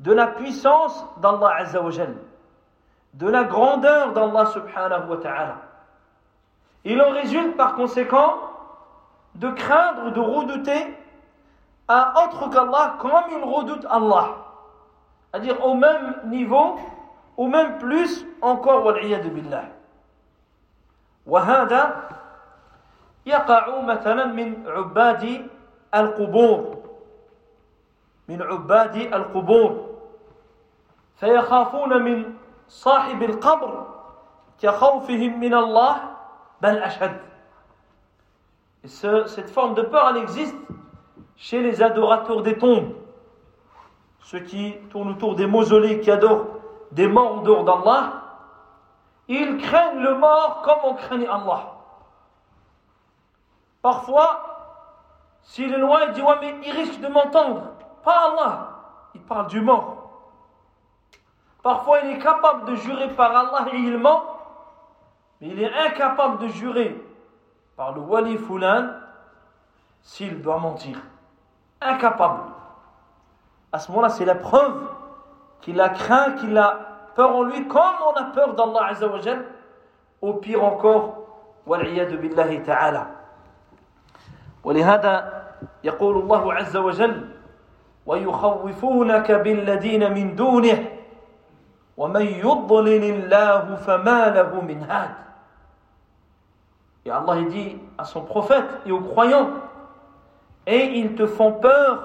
de 0.00 0.12
la 0.12 0.26
puissance 0.26 1.06
d'Allah 1.22 1.54
azza 1.60 1.80
wa 1.80 1.90
de 3.13 3.27
la 3.27 3.43
grandeur 3.45 4.13
d'Allah 4.13 4.45
subhanahu 4.47 5.09
wa 5.09 5.17
ta'ala. 5.17 5.57
Il 6.83 7.01
en 7.01 7.11
résulte 7.11 7.55
par 7.55 7.75
conséquent 7.75 8.35
de 9.35 9.49
craindre, 9.51 10.11
de 10.11 10.19
redouter 10.19 10.97
un 11.87 12.13
autre 12.23 12.49
qu'Allah 12.49 12.95
comme 12.99 13.23
il 13.31 13.43
redoute 13.43 13.85
Allah. 13.89 14.35
C'est-à-dire 15.31 15.63
au 15.65 15.73
même 15.73 16.15
niveau 16.25 16.79
ou 17.37 17.47
même 17.47 17.77
plus 17.77 18.25
encore 18.41 18.85
والعياذ 18.85 19.29
بالله 19.29 19.67
وهذا 21.25 22.09
يقع 23.25 23.81
مثلا 23.81 24.25
من 24.25 24.63
عباد 24.67 25.47
القبور 25.95 26.75
من 28.27 28.41
عباد 28.41 28.95
القبور 28.95 29.89
فيخافون 31.19 32.03
من 32.03 32.35
صاحب 32.69 33.23
القبر 33.23 33.87
كخوفهم 34.59 35.39
من 35.39 35.53
الله 35.53 35.95
بل 36.61 36.77
أشد 36.77 37.19
cette 38.87 39.49
forme 39.49 39.73
de 39.73 39.81
peur, 39.81 40.07
elle 40.09 40.21
existe 40.21 40.55
chez 41.35 41.61
les 41.61 41.81
adorateurs 41.81 42.43
des 42.43 42.57
tombes. 42.57 42.93
Ceux 44.19 44.39
qui 44.39 44.75
tournent 44.89 45.09
autour 45.09 45.35
des 45.35 45.47
mausolées, 45.47 45.99
qui 45.99 46.11
adorent 46.11 46.47
des 46.91 47.07
morts 47.07 47.39
en 47.39 47.41
dehors 47.41 47.63
d'Allah, 47.63 48.13
ils 49.27 49.57
craignent 49.57 50.01
le 50.01 50.15
mort 50.15 50.61
comme 50.63 50.91
on 50.91 50.93
craignait 50.93 51.27
Allah. 51.27 51.73
Parfois, 53.81 54.55
s'il 55.43 55.73
est 55.73 55.77
loin, 55.77 56.01
il 56.07 56.13
dit 56.13 56.21
Ouais, 56.21 56.35
mais 56.41 56.55
il 56.63 56.71
risque 56.71 56.99
de 56.99 57.07
m'entendre. 57.07 57.63
Pas 58.03 58.31
Allah. 58.31 58.69
Il 59.13 59.21
parle 59.21 59.47
du 59.47 59.61
mort. 59.61 59.98
Parfois, 61.63 61.99
il 62.03 62.11
est 62.11 62.19
capable 62.19 62.65
de 62.65 62.75
jurer 62.75 63.09
par 63.09 63.35
Allah 63.35 63.67
et 63.73 63.77
il 63.77 63.97
ment, 63.97 64.23
mais 65.41 65.47
il 65.47 65.61
est 65.61 65.73
incapable 65.73 66.39
de 66.39 66.47
jurer 66.47 67.03
par 67.75 67.93
le 67.93 68.01
wali 68.01 68.37
fulan 68.37 68.89
s'il 70.01 70.41
doit 70.41 70.59
mentir. 70.59 70.97
Incapable. 71.81 72.41
À 73.71 73.79
ce 73.79 73.89
moment-là, 73.91 74.09
c'est 74.09 74.25
la 74.25 74.35
preuve 74.35 74.87
qu'il 75.61 75.81
a 75.81 75.89
craint, 75.89 76.33
qu'il 76.33 76.57
a 76.57 76.79
peur 77.15 77.35
en 77.35 77.43
lui, 77.43 77.67
comme 77.67 77.81
on 78.07 78.13
a 78.13 78.25
peur 78.25 78.53
d'Allah 78.53 78.87
Azzawajal, 78.89 79.45
au 80.21 80.33
pire 80.35 80.63
encore, 80.63 81.25
والعياذ 81.67 82.17
بالله 82.17 82.59
تعالى 82.59 83.05
ولهذا 84.63 85.43
يقول 85.83 86.17
الله 86.17 86.53
عز 86.53 86.77
وجل 86.77 87.29
ويخوفونك 88.05 89.31
بالذين 89.31 90.13
من 90.13 90.35
دونه 90.35 90.85
ومن 91.99 92.25
يضلل 92.25 93.03
الله 93.03 93.75
فما 93.75 94.29
له 94.29 94.61
من 94.61 94.83
هاد 94.83 95.25
Et 97.05 97.11
Allah 97.11 97.37
il 97.37 97.49
dit 97.49 97.77
à 97.99 98.03
son 98.03 98.21
prophète 98.21 98.65
et 98.85 98.91
aux 98.91 98.99
croyants 98.99 99.51
Et 100.65 100.85
ils 100.97 101.13
te 101.13 101.27
font 101.27 101.53
peur 101.53 102.01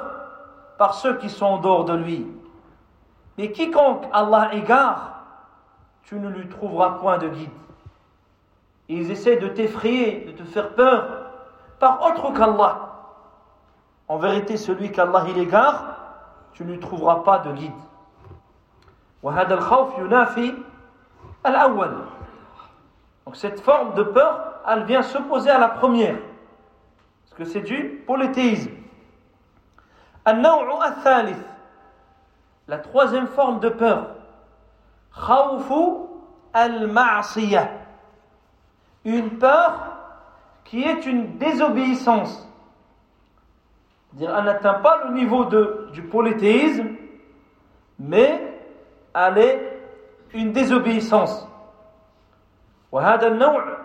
par 0.76 0.94
ceux 0.94 1.16
qui 1.16 1.30
sont 1.30 1.46
en 1.46 1.58
dehors 1.58 1.84
de 1.86 1.94
lui. 1.94 2.26
Mais 3.38 3.50
quiconque 3.50 4.04
Allah 4.12 4.50
égare, 4.52 5.22
tu 6.02 6.16
ne 6.16 6.28
lui 6.28 6.46
trouveras 6.48 6.98
point 6.98 7.16
de 7.16 7.28
guide. 7.28 7.50
Ils 8.88 9.10
essaient 9.10 9.36
de 9.36 9.48
t'effrayer, 9.48 10.26
de 10.26 10.32
te 10.32 10.44
faire 10.44 10.74
peur 10.74 11.06
par 11.78 12.02
autre 12.02 12.32
qu'Allah. 12.32 12.90
En 14.08 14.18
vérité, 14.18 14.56
celui 14.56 14.92
qu'Allah 14.92 15.24
il 15.28 15.38
égare, 15.38 15.84
tu 16.52 16.64
ne 16.64 16.72
lui 16.72 16.80
trouveras 16.80 17.22
pas 17.22 17.38
de 17.38 17.52
guide. 17.52 17.72
Donc 19.24 19.34
cette 23.36 23.60
forme 23.60 23.94
de 23.94 24.02
peur, 24.02 24.60
elle 24.66 24.84
vient 24.84 25.02
s'opposer 25.02 25.50
à 25.50 25.58
la 25.58 25.68
première. 25.68 26.16
Parce 27.24 27.34
que 27.38 27.44
c'est 27.44 27.60
du 27.60 28.02
polythéisme. 28.06 28.70
النوع 30.26 30.86
الثالث 30.86 31.50
la 32.70 32.78
troisième 32.78 33.26
forme 33.26 33.58
de 33.58 33.68
peur, 33.68 34.14
khawfu 35.12 36.06
al-ma'siyah. 36.52 37.68
Une 39.04 39.38
peur 39.38 39.96
qui 40.64 40.84
est 40.84 41.04
une 41.04 41.36
désobéissance. 41.36 42.46
Dire, 44.12 44.36
elle 44.36 44.44
n'atteint 44.44 44.74
pas 44.74 45.04
le 45.04 45.14
niveau 45.14 45.46
de, 45.46 45.88
du 45.92 46.02
polythéisme, 46.02 46.90
mais 47.98 48.53
est 49.15 49.59
une 50.33 50.51
désobéissance. 50.51 51.47
وهذا 52.91 53.27
النوع 53.27 53.77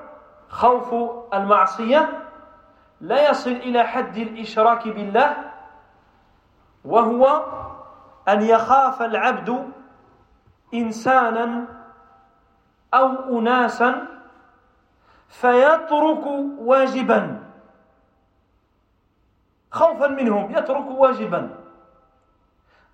خوف 0.49 0.95
المعصية 1.35 2.23
لا 3.01 3.31
يصل 3.31 3.51
إلى 3.51 3.83
حد 3.85 4.16
الإشراك 4.16 4.88
بالله 4.88 5.37
وهو 6.85 7.47
أن 8.29 8.43
يخاف 8.43 9.03
العبد 9.03 9.73
إنسانا 10.75 11.64
أو 12.95 13.38
أناسا 13.38 14.07
فيترك 15.29 16.27
واجبا 16.59 17.43
خوفا 19.71 20.07
منهم 20.07 20.51
يترك 20.51 20.87
واجبا 20.87 21.60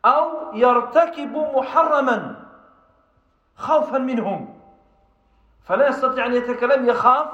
أو 0.06 0.54
يرتكب 0.54 1.36
محرما 1.56 2.46
خوفا 3.56 3.98
منهم. 3.98 4.58
فلا 5.64 5.88
يستطيع 5.88 6.26
أن 6.26 6.34
يتكلم 6.34 6.88
يخاف 6.88 7.28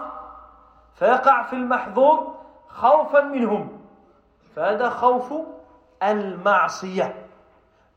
فيقع 0.95 1.43
في 1.43 1.53
المحظور 1.53 2.35
خوفا 2.69 3.21
منهم. 3.21 3.81
فهذا 4.57 4.89
خوف 4.89 5.33
المعصية. 6.03 7.27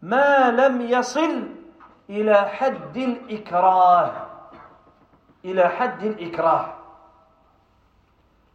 ما 0.02 0.52
لم 0.52 0.82
يصل 0.82 1.50
إلى 2.10 2.36
حد 2.36 2.98
الإكراه. 2.98 4.12
إلى 5.46 5.70
حد 5.70 6.04
الإكراه. 6.04 6.66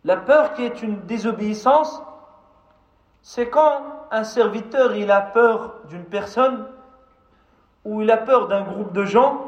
La 0.02 0.16
peur 0.16 0.54
qui 0.54 0.64
est 0.64 0.82
une 0.82 1.00
désobéissance, 1.06 2.02
c'est 3.22 3.48
quand 3.48 3.82
un 4.10 4.24
serviteur 4.24 4.96
il 4.96 5.10
a 5.10 5.20
peur 5.20 5.74
d'une 5.88 6.04
personne 6.04 6.66
ou 7.84 8.02
il 8.02 8.10
a 8.10 8.16
peur 8.16 8.48
d'un 8.48 8.62
groupe 8.62 8.92
de 8.92 9.04
gens 9.04 9.46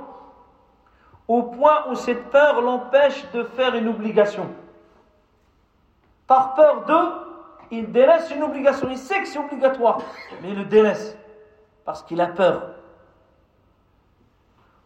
au 1.29 1.43
point 1.43 1.87
où 1.89 1.95
cette 1.95 2.31
peur 2.31 2.61
l'empêche 2.61 3.31
de 3.33 3.45
faire 3.45 3.75
une 3.75 3.89
obligation. 3.89 4.49
Par 6.27 6.55
peur 6.55 6.85
d'eux, 6.85 7.13
il 7.71 7.91
délaisse 7.91 8.31
une 8.31 8.43
obligation. 8.43 8.89
Il 8.91 8.99
sait 8.99 9.21
que 9.21 9.29
c'est 9.29 9.39
obligatoire, 9.39 10.01
mais 10.43 10.51
il 10.51 10.59
le 10.59 10.65
délaisse 10.65 11.17
parce 11.85 12.03
qu'il 12.03 12.21
a 12.21 12.27
peur. 12.27 12.71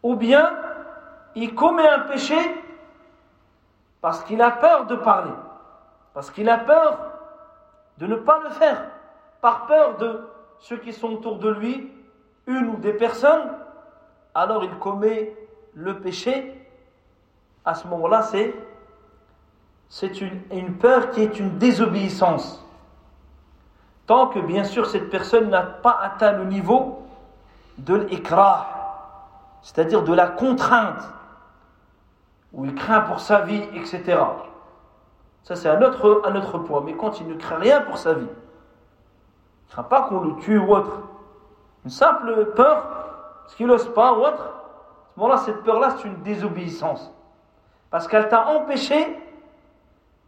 Ou 0.03 0.15
bien 0.15 0.57
il 1.35 1.53
commet 1.53 1.87
un 1.87 1.99
péché 1.99 2.37
parce 4.01 4.23
qu'il 4.23 4.41
a 4.41 4.51
peur 4.51 4.85
de 4.85 4.95
parler, 4.95 5.33
parce 6.13 6.31
qu'il 6.31 6.49
a 6.49 6.57
peur 6.57 7.06
de 7.97 8.07
ne 8.07 8.15
pas 8.15 8.39
le 8.43 8.49
faire, 8.49 8.89
par 9.41 9.65
peur 9.65 9.97
de 9.97 10.27
ceux 10.59 10.77
qui 10.77 10.93
sont 10.93 11.13
autour 11.13 11.37
de 11.37 11.49
lui 11.49 11.91
une 12.47 12.69
ou 12.69 12.77
des 12.77 12.93
personnes, 12.93 13.51
alors 14.33 14.63
il 14.63 14.77
commet 14.79 15.35
le 15.73 15.99
péché. 15.99 16.53
À 17.65 17.75
ce 17.75 17.87
moment-là, 17.87 18.21
c'est, 19.89 20.21
une, 20.21 20.77
peur 20.77 21.11
qui 21.11 21.21
est 21.21 21.39
une 21.39 21.57
désobéissance. 21.57 22.63
Tant 24.05 24.27
que 24.27 24.39
bien 24.39 24.63
sûr 24.63 24.85
cette 24.85 25.09
personne 25.09 25.49
n'a 25.49 25.63
pas 25.63 25.99
atteint 26.01 26.31
le 26.31 26.45
niveau 26.45 27.05
de 27.77 27.95
l'écrat, 27.95 29.59
c'est-à-dire 29.61 30.03
de 30.03 30.13
la 30.13 30.27
contrainte, 30.27 31.03
où 32.53 32.63
il 32.63 32.73
craint 32.73 33.01
pour 33.01 33.19
sa 33.19 33.41
vie, 33.41 33.63
etc. 33.75 34.17
Ça, 35.46 35.56
c'est 35.56 35.68
un 35.68 35.82
autre, 35.82 36.22
un 36.24 36.34
autre 36.36 36.58
point. 36.58 36.80
Mais 36.84 36.94
quand 36.94 37.20
il 37.20 37.28
ne 37.28 37.34
craint 37.34 37.58
rien 37.58 37.80
pour 37.80 37.98
sa 37.98 38.14
vie, 38.14 38.26
il 38.26 39.68
ne 39.68 39.72
craint 39.72 39.82
pas 39.82 40.02
qu'on 40.02 40.20
le 40.20 40.36
tue 40.36 40.58
ou 40.58 40.74
autre. 40.74 41.00
Une 41.84 41.90
simple 41.90 42.52
peur, 42.54 42.86
parce 43.42 43.54
qu'il 43.56 43.66
n'ose 43.66 43.92
pas 43.92 44.12
ou 44.12 44.20
autre, 44.20 44.44
à 44.44 45.14
ce 45.14 45.20
moment-là, 45.20 45.36
cette 45.38 45.62
peur-là, 45.62 45.96
c'est 45.96 46.08
une 46.08 46.22
désobéissance. 46.22 47.12
Parce 47.90 48.06
qu'elle 48.06 48.28
t'a 48.28 48.46
empêché 48.48 49.18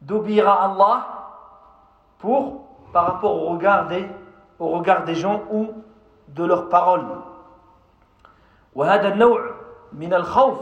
d'obéir 0.02 0.48
à 0.48 0.64
Allah 0.64 1.06
pour, 2.18 2.66
par 2.92 3.06
rapport 3.06 3.34
au 3.34 3.50
regard 3.50 3.86
des, 3.86 4.06
au 4.58 4.68
regard 4.68 5.04
des 5.04 5.14
gens 5.14 5.42
ou 5.50 5.68
de 6.28 6.44
leurs 6.44 6.68
paroles. 6.68 7.06
وهذا 8.74 9.08
النوع 9.08 9.50
من 9.92 10.14
الخوف 10.14 10.58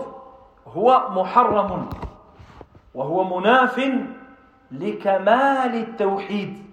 هو 0.76 1.08
محرم 1.10 1.88
وهو 2.94 3.38
مناف 3.38 3.80
لكمال 4.71 5.75
التوحيد. 5.75 6.65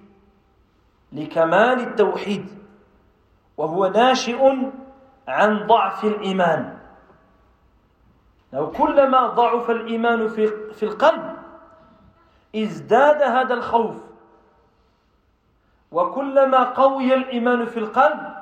لكمال 1.12 1.80
التوحيد. 1.80 2.46
وهو 3.56 3.86
ناشئ 3.86 4.70
عن 5.28 5.66
ضعف 5.66 6.04
الإيمان. 6.04 6.78
لو 8.52 8.70
كلما 8.70 9.26
ضعف 9.26 9.70
الإيمان 9.70 10.28
في, 10.28 10.72
في 10.72 10.82
القلب 10.82 11.36
ازداد 12.56 13.22
هذا 13.22 13.54
الخوف. 13.54 13.96
وكلما 15.90 16.62
قوي 16.62 17.14
الإيمان 17.14 17.64
في 17.64 17.78
القلب 17.78 18.34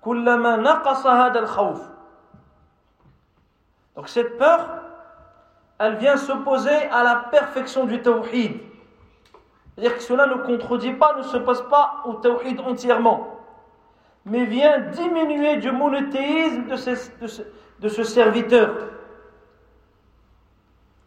كلما 0.00 0.56
نقص 0.56 1.06
هذا 1.06 1.38
الخوف. 1.38 1.88
Donc 3.94 4.08
cette 4.08 4.38
peur, 4.38 4.60
elle 5.82 5.96
vient 5.96 6.16
s'opposer 6.16 6.86
à 6.92 7.02
la 7.02 7.16
perfection 7.32 7.86
du 7.86 8.00
tawhid. 8.00 8.60
C'est-à-dire 9.74 9.96
que 9.96 10.02
cela 10.02 10.26
ne 10.26 10.34
contredit 10.34 10.92
pas, 10.92 11.16
ne 11.16 11.24
se 11.24 11.36
passe 11.38 11.60
pas 11.62 12.02
au 12.04 12.14
tawhid 12.14 12.60
entièrement, 12.60 13.40
mais 14.24 14.44
vient 14.44 14.78
diminuer 14.78 15.56
du 15.56 15.72
monothéisme 15.72 16.68
de, 16.68 16.76
ce, 17.88 18.04
serviteur, 18.04 18.76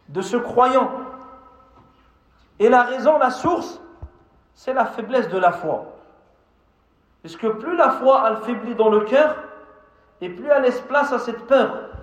de 0.10 0.20
ce 0.20 0.36
croyant. 0.36 0.92
Et 2.60 2.68
la 2.68 2.84
raison, 2.84 3.18
la 3.18 3.30
source, 3.30 3.82
c'est 4.56 4.74
la 4.74 4.86
faiblesse 4.86 5.30
de 5.30 5.38
la 5.38 5.54
foi. 5.54 5.86
Puisque 7.22 7.48
plus 7.48 7.78
la 7.78 7.92
foi 7.92 8.26
elle 8.28 8.38
faiblit 8.44 8.76
dans 8.76 8.90
le 8.90 9.02
cœur, 9.02 9.38
et 10.20 10.28
plus 10.28 10.48
elle 10.48 10.64
laisse 10.64 10.82
place 10.82 11.14
à 11.14 11.20
cette 11.20 11.48
peur. 11.48 11.95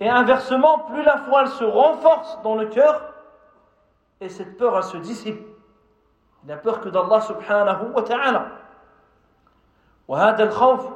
Et 0.00 0.08
inversement, 0.08 0.80
plus 0.90 1.02
la 1.02 1.16
foi 1.18 1.42
elle 1.42 1.48
se 1.48 1.64
renforce 1.64 2.40
dans 2.42 2.54
le 2.54 2.66
cœur, 2.66 3.14
et 4.20 4.28
cette 4.28 4.56
peur 4.58 4.76
elle 4.76 4.82
se 4.82 4.96
dissipe. 4.98 5.40
Il 6.42 6.48
n'a 6.48 6.56
peur 6.56 6.80
que 6.80 6.88
d'Allah 6.88 7.20
subhanahu 7.20 7.92
wa 7.94 8.02
ta'ala. 8.02 8.46
وهذا 10.08 10.42
الخوف 10.44 10.86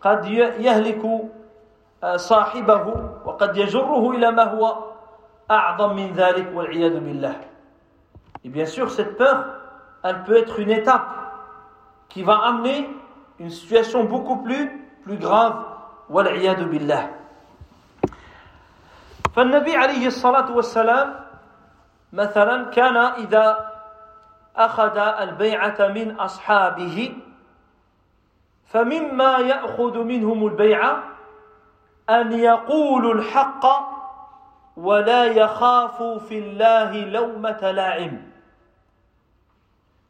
قد 0.00 0.24
يهلك 0.26 1.02
صاحبه 2.16 2.84
وقد 3.24 3.56
يجره 3.56 4.10
إلى 4.10 4.30
ما 4.30 4.44
هو 4.54 4.84
أعظم 5.50 5.96
من 5.96 6.12
ذلك 6.12 6.54
والعياذ 6.54 7.00
بالله. 7.00 7.36
Et 8.44 8.48
bien 8.48 8.66
sûr, 8.66 8.90
cette 8.90 9.16
peur, 9.16 9.44
elle 10.04 10.22
peut 10.22 10.36
être 10.36 10.60
une 10.60 10.70
étape 10.70 11.08
qui 12.08 12.22
va 12.22 12.38
amener 12.38 12.88
une 13.40 13.50
situation 13.50 14.04
beaucoup 14.04 14.36
plus, 14.36 14.70
plus 15.02 15.18
grave. 15.18 15.64
والعياذ 16.10 16.64
بالله. 16.70 17.10
فالنبي 19.35 19.75
عليه 19.75 20.07
الصلاة 20.07 20.51
والسلام 20.51 21.19
مثلا 22.13 22.69
كان 22.69 22.97
إذا 22.97 23.71
أخذ 24.55 24.97
البيعة 24.97 25.87
من 25.87 26.19
أصحابه 26.19 27.15
فمما 28.67 29.37
يأخذ 29.37 29.97
منهم 29.97 30.47
البيعة 30.47 31.03
أن 32.09 32.31
يقولوا 32.31 33.13
الحق 33.13 33.65
ولا 34.77 35.25
يخافوا 35.25 36.19
في 36.19 36.37
الله 36.39 37.05
لومة 37.05 37.71
لاعم 37.71 38.31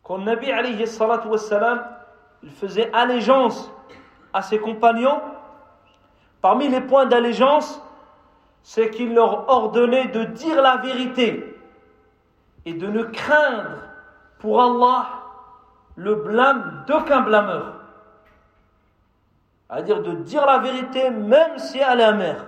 Quand 0.03 0.17
Nabi 0.17 0.51
alayhi 0.51 0.87
salatu 0.87 1.29
wassalam, 1.29 1.85
il 2.43 2.49
faisait 2.49 2.91
allégeance 2.91 3.71
à 4.33 4.41
ses 4.41 4.59
compagnons, 4.59 5.21
parmi 6.41 6.67
les 6.69 6.81
points 6.81 7.05
d'allégeance, 7.05 7.79
c'est 8.62 8.90
qu'il 8.90 9.14
leur 9.14 9.48
ordonnait 9.48 10.08
de 10.08 10.24
dire 10.24 10.60
la 10.60 10.78
vérité 10.78 11.56
et 12.64 12.74
de 12.74 12.86
ne 12.88 13.04
craindre 13.04 13.78
pour 14.38 14.62
Allah 14.62 15.06
le 15.94 16.16
blâme 16.16 16.84
d'aucun 16.86 17.20
blâmeur. 17.20 17.74
C'est-à-dire 19.68 20.02
de 20.02 20.12
dire 20.14 20.44
la 20.44 20.58
vérité 20.58 21.10
même 21.10 21.58
si 21.58 21.78
elle 21.78 22.00
est 22.00 22.04
amère. 22.04 22.44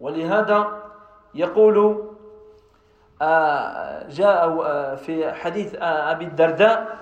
ولهذا 0.00 0.82
يقول 1.34 2.06
جاء 4.08 4.96
في 4.96 5.32
حديث 5.32 5.74
أبي 5.80 6.24
الدرداء 6.24 6.98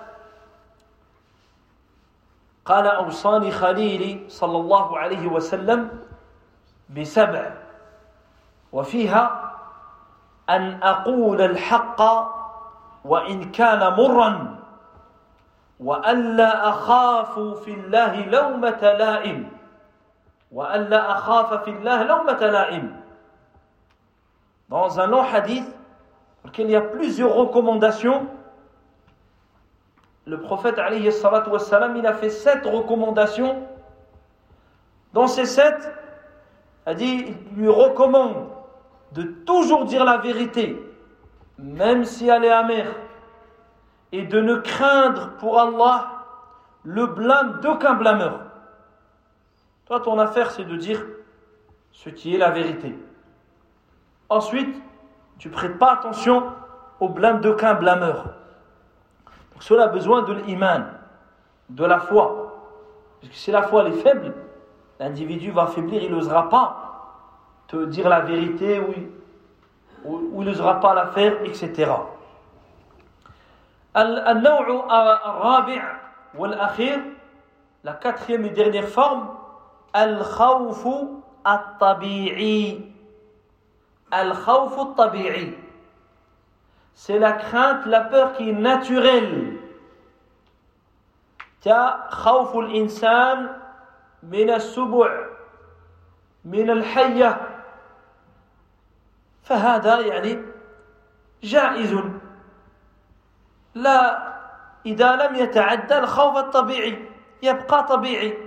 قال 2.64 2.86
أوصاني 2.86 3.50
خليلي 3.50 4.24
صلى 4.28 4.56
الله 4.56 4.98
عليه 4.98 5.26
وسلم 5.26 6.01
بسبع 6.95 7.51
وفيها 8.71 9.53
أن 10.49 10.83
أقول 10.83 11.41
الحق 11.41 12.01
وإن 13.05 13.51
كان 13.51 13.79
مرا 13.79 14.55
وألا 15.79 16.69
أخاف 16.69 17.39
في 17.39 17.73
الله 17.73 18.25
لومة 18.25 18.81
لائم 18.81 19.49
وألا 20.51 21.11
أخاف 21.11 21.63
في 21.63 21.69
الله 21.69 22.03
لومة 22.03 22.39
لائم 22.39 23.03
Dans 24.69 24.99
un 24.99 25.05
long 25.07 25.23
hadith, 25.23 25.67
il 26.57 26.69
y 26.71 26.75
a 26.75 26.81
plusieurs 26.81 27.35
recommandations, 27.35 28.25
le 30.25 30.39
prophète 30.39 30.79
alayhi 30.79 31.11
salatu 31.11 31.49
wassalam, 31.51 31.95
il 31.97 32.07
a 32.07 32.13
fait 32.13 32.29
sept 32.29 32.65
recommandations. 32.65 33.67
Dans 35.11 35.27
ces 35.27 35.45
sept, 35.45 35.93
il 36.91 37.35
lui 37.55 37.69
recommande 37.69 38.47
de 39.13 39.23
toujours 39.23 39.85
dire 39.85 40.03
la 40.03 40.17
vérité, 40.17 40.81
même 41.57 42.03
si 42.03 42.27
elle 42.27 42.43
est 42.43 42.51
amère, 42.51 42.91
et 44.11 44.23
de 44.23 44.41
ne 44.41 44.55
craindre 44.55 45.31
pour 45.39 45.59
Allah 45.59 46.09
le 46.83 47.07
blâme 47.07 47.59
d'aucun 47.61 47.93
blâmeur. 47.93 48.39
Toi, 49.85 49.99
ton 49.99 50.19
affaire, 50.19 50.51
c'est 50.51 50.65
de 50.65 50.75
dire 50.75 51.03
ce 51.91 52.09
qui 52.09 52.35
est 52.35 52.37
la 52.37 52.51
vérité. 52.51 52.95
Ensuite, 54.29 54.75
tu 55.37 55.49
prêtes 55.49 55.77
pas 55.77 55.93
attention 55.93 56.51
au 56.99 57.09
blâme 57.09 57.41
d'aucun 57.41 57.73
blâmeur. 57.73 58.33
Donc 59.53 59.63
cela 59.63 59.85
a 59.85 59.87
besoin 59.87 60.23
de 60.23 60.33
l'iman, 60.33 60.85
de 61.69 61.85
la 61.85 61.99
foi. 61.99 62.53
Parce 63.19 63.31
que 63.31 63.37
si 63.37 63.51
la 63.51 63.63
foi 63.63 63.87
est 63.87 63.93
faible, 63.93 64.33
l'individu 65.03 65.51
va 65.51 65.67
faiblir, 65.67 66.01
il 66.01 66.11
n'osera 66.11 66.49
pas 66.49 66.79
te 67.67 67.85
dire 67.85 68.07
la 68.07 68.21
vérité 68.21 68.79
ou, 68.79 68.93
il 70.39 70.45
n'osera 70.45 70.79
pas 70.79 70.93
la 70.93 71.07
faire, 71.07 71.43
etc. 71.43 71.91
la 77.83 77.93
quatrième 77.93 78.45
et 78.45 78.49
dernière 78.49 78.87
forme 78.87 79.27
al-khawfu 79.91 81.07
at-tabi'i 81.43 82.93
c'est 86.95 87.17
la 87.17 87.31
crainte, 87.33 87.85
la 87.87 88.01
peur 88.01 88.33
qui 88.33 88.49
est 88.51 88.53
naturelle. 88.53 89.57
al-insan 91.65 93.62
من 94.23 94.49
السبع 94.49 95.27
من 96.45 96.69
الحية. 96.69 97.49
فهذا 99.43 99.99
يعني 99.99 100.41
جائز. 101.43 101.95
لا 103.75 104.33
إذا 104.85 105.15
لم 105.15 105.35
يتعدى 105.35 105.97
الخوف 105.97 106.37
الطبيعي 106.37 107.09
يبقى 107.43 107.83
طبيعي. 107.83 108.37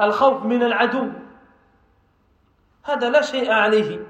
الخوف 0.00 0.44
من 0.44 0.62
العدو. 0.62 1.10
هذا 2.84 3.10
لا 3.10 3.22
شيء 3.22 3.52
عليه. 3.52 4.06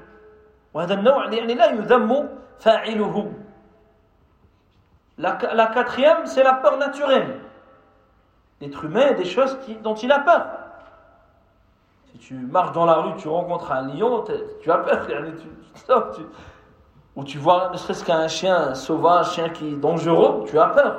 وهذا 0.75 0.95
النوع 0.95 1.33
يعني 1.33 1.55
لا 1.55 1.67
يذم 1.67 2.29
فاعله. 2.61 3.33
La, 5.17 5.39
la 5.55 5.69
quatrième, 5.69 6.27
c'est 6.27 6.43
la 6.43 6.55
peur 6.55 6.77
naturelle. 6.77 7.44
L'être 8.61 8.85
humain, 8.85 9.13
des 9.13 9.25
choses 9.25 9.59
dont 9.83 9.95
il 9.95 10.11
a 10.13 10.21
peur. 10.21 10.47
Si 12.13 12.19
tu 12.19 12.35
marches 12.35 12.73
dans 12.73 12.87
la 12.87 12.95
rue, 12.95 13.17
tu 13.17 13.29
rencontres 13.29 13.73
un 13.73 13.89
lion, 13.89 14.25
tu 14.63 14.71
as 14.71 14.79
peur. 14.79 15.07
Ou 17.17 17.25
tu 17.25 17.39
vois 17.39 17.71
ne 17.71 17.77
serait-ce 17.77 18.05
qu'un 18.05 18.29
chien 18.29 18.75
sauvage, 18.75 19.27
un 19.27 19.31
chien 19.31 19.49
qui 19.51 19.69
est 19.69 19.77
dangereux, 19.77 20.45
tu 20.47 20.59
as 20.59 20.69
peur. 20.69 20.97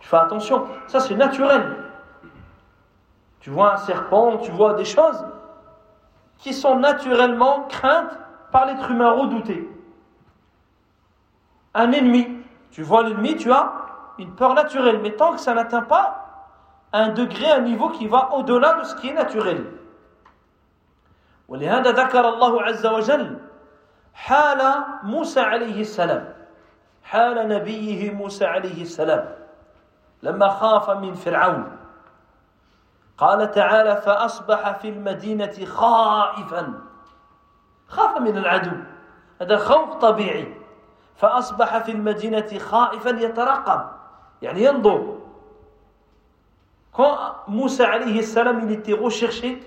Tu 0.00 0.08
fais 0.08 0.16
attention. 0.16 0.66
Ça, 0.86 1.00
c'est 1.00 1.14
naturel. 1.14 1.76
Tu 3.40 3.50
vois 3.50 3.74
un 3.74 3.76
serpent, 3.78 4.38
tu 4.38 4.50
vois 4.50 4.74
des 4.74 4.84
choses 4.84 5.24
qui 6.38 6.52
sont 6.52 6.76
naturellement 6.76 7.64
craintes 7.68 8.18
par 8.50 8.66
l'être 8.66 8.90
humain 8.90 9.12
redouté. 9.12 9.68
Un 11.74 11.92
ennemi, 11.92 12.26
tu 12.70 12.82
vois 12.82 13.02
l'ennemi, 13.02 13.36
tu 13.36 13.52
as 13.52 13.72
une 14.18 14.34
peur 14.34 14.54
naturelle, 14.54 15.00
mais 15.02 15.12
tant 15.12 15.32
que 15.32 15.40
ça 15.40 15.54
n'atteint 15.54 15.82
pas 15.82 16.19
un 16.92 17.08
degré, 17.10 17.50
un 17.52 17.60
niveau 17.60 17.90
qui 17.90 18.06
va 18.06 18.32
au-delà 18.34 18.74
de 18.74 18.84
ce 18.84 18.94
qui 18.96 19.08
est 19.08 19.14
naturel. 19.14 19.64
ولهذا 21.48 21.90
ذكر 21.90 22.28
الله 22.28 22.62
عز 22.62 22.86
وجل 22.86 23.38
حال 24.14 24.84
موسى 25.02 25.40
عليه 25.40 25.80
السلام. 25.80 26.34
حال 27.02 27.48
نبيه 27.48 28.10
موسى 28.10 28.46
عليه 28.46 28.82
السلام. 28.82 29.34
لما 30.22 30.48
خاف 30.48 30.90
من 30.90 31.14
فرعون. 31.14 31.76
قال 33.18 33.50
تعالى 33.50 33.96
فأصبح 33.96 34.78
في 34.78 34.88
المدينة 34.88 35.64
خائفا. 35.64 36.74
خاف 37.88 38.18
من 38.18 38.38
العدو. 38.38 38.76
هذا 39.40 39.56
خوف 39.56 39.94
طبيعي. 39.94 40.54
فأصبح 41.16 41.78
في 41.78 41.92
المدينة 41.92 42.58
خائفا 42.58 43.10
يترقب. 43.10 43.90
يعني 44.42 44.64
ينظر. 44.64 45.19
Quand 47.00 47.16
Moussa 47.48 47.90
alayhi 47.90 48.22
salam, 48.22 48.60
il 48.68 48.72
était 48.72 48.92
recherché 48.92 49.58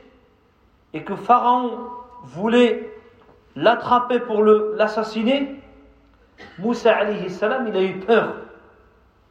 et 0.93 1.03
que 1.03 1.15
Pharaon 1.15 1.79
voulait 2.21 2.95
l'attraper 3.55 4.19
pour 4.19 4.43
l'assassiner, 4.43 5.59
Moussa 6.59 6.95
alayhi 6.95 7.31
salam, 7.31 7.67
il 7.69 7.75
a 7.75 7.81
eu 7.81 7.99
peur. 8.01 8.35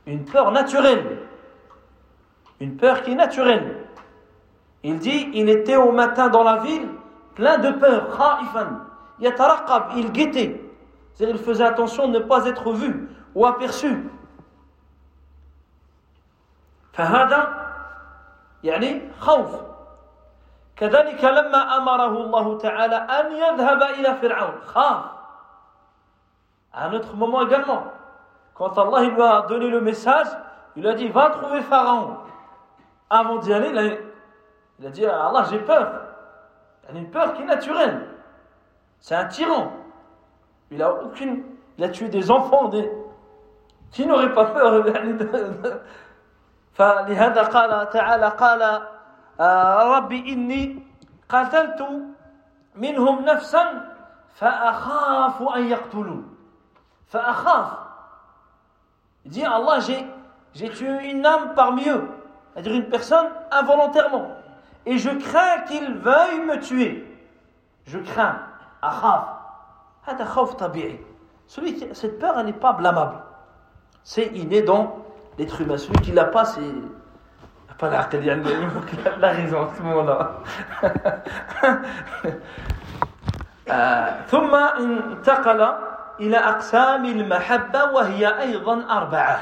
Une 0.06 0.24
peur 0.24 0.50
naturelle. 0.50 1.18
Une 2.58 2.76
peur 2.76 3.02
qui 3.02 3.12
est 3.12 3.14
naturelle. 3.14 3.84
Il 4.82 4.98
dit, 4.98 5.30
il 5.34 5.48
était 5.48 5.76
au 5.76 5.92
matin 5.92 6.28
dans 6.28 6.42
la 6.42 6.56
ville, 6.56 6.88
plein 7.36 7.58
de 7.58 7.70
peur, 7.70 8.08
Yataraqab, 9.20 9.92
il 9.96 10.10
guettait. 10.10 10.60
C'est-à-dire, 11.14 11.36
il 11.36 11.42
faisait 11.42 11.62
attention 11.62 12.08
de 12.08 12.18
ne 12.18 12.24
pas 12.24 12.46
être 12.46 12.72
vu 12.72 13.08
ou 13.36 13.46
aperçu. 13.46 13.96
يعني 18.63 19.11
خوف 19.19 19.61
كذلك 20.75 21.23
لما 21.23 21.77
أمره 21.77 22.17
الله 22.23 22.57
تعالى 22.57 22.95
أن 22.95 23.31
يذهب 23.31 23.81
إلى 23.81 24.15
فرعون 24.15 24.61
خاف 24.65 25.03
à 26.73 26.87
un 26.87 26.93
autre 26.93 27.15
moment 27.15 27.41
également 27.41 27.83
quand 28.53 28.77
Allah 28.77 29.09
lui 29.09 29.21
a 29.21 29.41
donné 29.43 29.69
le 29.69 29.81
message 29.81 30.27
il 30.75 30.85
a 30.87 30.93
dit 30.93 31.07
va 31.07 31.29
trouver 31.29 31.61
Pharaon 31.61 32.17
avant 33.09 33.37
d'y 33.37 33.53
aller 33.53 33.99
il 34.79 34.85
a 34.85 34.89
dit 34.89 35.05
à 35.05 35.27
Allah, 35.27 35.45
j'ai 35.49 35.59
peur. 35.59 35.91
Il 36.89 36.95
a 36.95 36.99
une 36.99 37.09
peur 37.09 37.33
qui 37.33 37.41
est 37.41 37.45
naturelle. 37.45 38.07
C'est 38.99 39.15
un 39.15 39.25
tyran. 39.25 39.71
Il 40.71 40.81
a 40.81 40.93
aucune. 40.93 41.43
Il 41.77 41.83
a 41.83 41.89
tué 41.89 42.09
des 42.09 42.31
enfants, 42.31 42.67
des... 42.67 42.89
qui 43.91 44.05
n'auraient 44.05 44.33
pas 44.33 44.45
peur. 44.45 44.85
فلهذا 46.73 47.43
قال 47.43 47.89
تعالى 47.89 48.27
قال 48.27 48.61
ربي 49.95 50.33
إني 50.33 50.83
قتلت 51.29 51.87
منهم 52.75 53.25
نفسا 53.25 53.95
فأخاف 54.35 55.41
أن 55.55 55.67
يقتلون 55.67 56.35
فأخاف 57.07 57.87
Il 59.25 59.31
dit 59.31 59.43
Allah 59.43 59.79
j'ai 60.53 60.69
tué 60.69 61.09
une 61.09 61.25
âme 61.25 61.53
parmi 61.53 61.89
eux 61.89 62.07
c'est-à-dire 62.53 62.75
une 62.75 62.89
personne 62.89 63.27
involontairement 63.51 64.37
et 64.87 64.97
je 64.97 65.09
crains 65.09 65.63
qu'il 65.67 65.95
veuille 65.95 66.39
me 66.45 66.61
tuer. 66.61 67.05
Je 67.85 67.99
crains. 67.99 68.39
Akhaf. 68.81 69.25
Hada 70.05 70.25
khawf 70.25 70.55
tabi'i. 70.55 70.97
Celui 71.45 71.75
qui, 71.75 71.93
cette 71.93 72.19
peur, 72.19 72.39
elle 72.39 72.45
n'est 72.45 72.53
pas 72.53 72.71
blâmable. 72.71 73.17
C'est 74.05 74.27
inné 74.27 74.61
dans 74.61 74.95
l'être 75.41 75.61
humain. 75.61 75.77
Celui 75.77 75.99
qui 76.01 76.11
l'a 76.11 76.25
pas, 76.25 76.45
c'est. 76.45 76.61
Pas 77.77 77.91
la, 77.91 78.09
la 79.19 79.29
raison 79.29 79.61
à 79.61 79.69
ce 79.77 79.81
moment-là. 79.83 80.31
ثم 84.27 84.55
انتقل 84.55 85.73
إلى 86.19 86.37
أقسام 86.37 87.05
المحبة 87.05 87.83
وهي 87.91 88.41
أيضا 88.41 88.85
أربعة. 88.89 89.39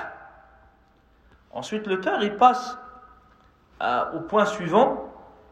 Ensuite, 1.53 1.87
l'auteur 1.87 2.21
il 2.21 2.35
passe 2.35 2.77
euh, 3.81 4.03
au 4.15 4.19
point 4.19 4.45
suivant 4.45 5.05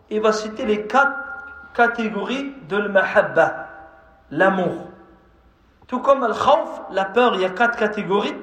il 0.10 0.22
va 0.22 0.34
citer 0.34 0.66
les 0.66 0.86
quatre 0.86 1.18
catégories 1.74 2.54
de 2.68 2.78
l'mahabba, 2.78 3.68
l'amour. 4.32 4.90
Tout 5.88 6.00
comme 6.00 6.24
al-khawf, 6.24 6.82
la 6.92 7.06
peur, 7.06 7.36
il 7.36 7.42
y 7.42 7.46
a 7.46 7.50
quatre 7.50 7.78
catégories. 7.78 8.36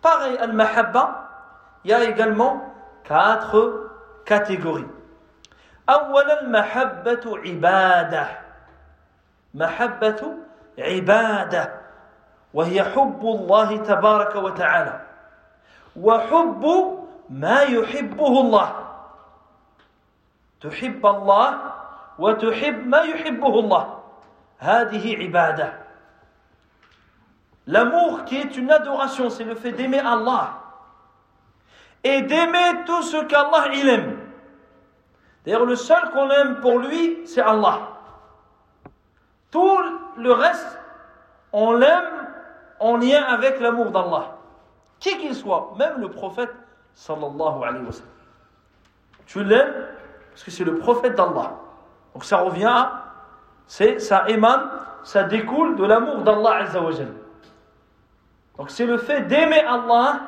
Pareil, 0.00 0.36
al-mahabba, 0.38 1.25
il 1.87 1.91
y 1.91 1.93
a 1.93 2.03
également 2.03 2.61
quatre 3.05 3.91
catégories. 4.25 4.85
أولا 5.89 6.41
المحبة 6.41 7.37
عبادة 7.45 8.27
محبة 9.53 10.35
عبادة 10.79 11.73
وهي 12.53 12.83
حب 12.83 13.21
الله 13.23 13.77
تبارك 13.77 14.35
وتعالى 14.35 14.99
وحب 15.95 16.63
ما 17.29 17.61
يحبه 17.61 18.41
الله 18.41 18.75
تحب 20.61 21.05
الله 21.05 21.59
وتحب 22.19 22.87
ما 22.87 22.97
يحبه 22.97 23.59
الله 23.59 23.99
هذه 24.59 25.17
عبادة 25.23 25.73
L'amour 27.69 28.23
qui 28.25 28.37
est 28.37 28.55
une 28.55 28.71
adoration, 28.71 29.29
c'est 29.29 29.43
le 29.43 29.55
fait 29.55 29.73
d'aimer 29.73 29.99
Allah. 29.99 30.66
Et 32.03 32.21
d'aimer 32.21 32.83
tout 32.85 33.01
ce 33.01 33.23
qu'Allah 33.25 33.69
il 33.73 33.89
aime. 33.89 34.17
D'ailleurs, 35.45 35.65
le 35.65 35.75
seul 35.75 36.09
qu'on 36.11 36.29
aime 36.29 36.59
pour 36.59 36.79
lui, 36.79 37.19
c'est 37.25 37.41
Allah. 37.41 37.79
Tout 39.49 39.79
le 40.17 40.31
reste, 40.33 40.77
on 41.53 41.73
l'aime 41.73 42.27
en 42.79 42.97
lien 42.97 43.23
avec 43.23 43.59
l'amour 43.59 43.91
d'Allah. 43.91 44.35
Qui 44.99 45.17
qu'il 45.17 45.35
soit, 45.35 45.73
même 45.77 46.01
le 46.01 46.09
prophète 46.09 46.53
sallallahu 46.93 47.63
alayhi 47.63 47.85
wa 47.85 47.91
sallam. 47.91 48.11
Tu 49.25 49.43
l'aimes 49.43 49.87
parce 50.31 50.43
que 50.43 50.51
c'est 50.51 50.63
le 50.63 50.75
prophète 50.75 51.15
d'Allah. 51.15 51.53
Donc 52.13 52.25
ça 52.25 52.37
revient 52.37 52.65
à, 52.65 53.03
c'est, 53.67 53.99
ça 53.99 54.27
émane, 54.27 54.69
ça 55.03 55.23
découle 55.23 55.75
de 55.75 55.85
l'amour 55.85 56.23
d'Allah. 56.23 56.65
Donc 58.57 58.69
c'est 58.69 58.85
le 58.85 58.97
fait 58.97 59.21
d'aimer 59.21 59.61
Allah 59.61 60.21
et 60.21 60.26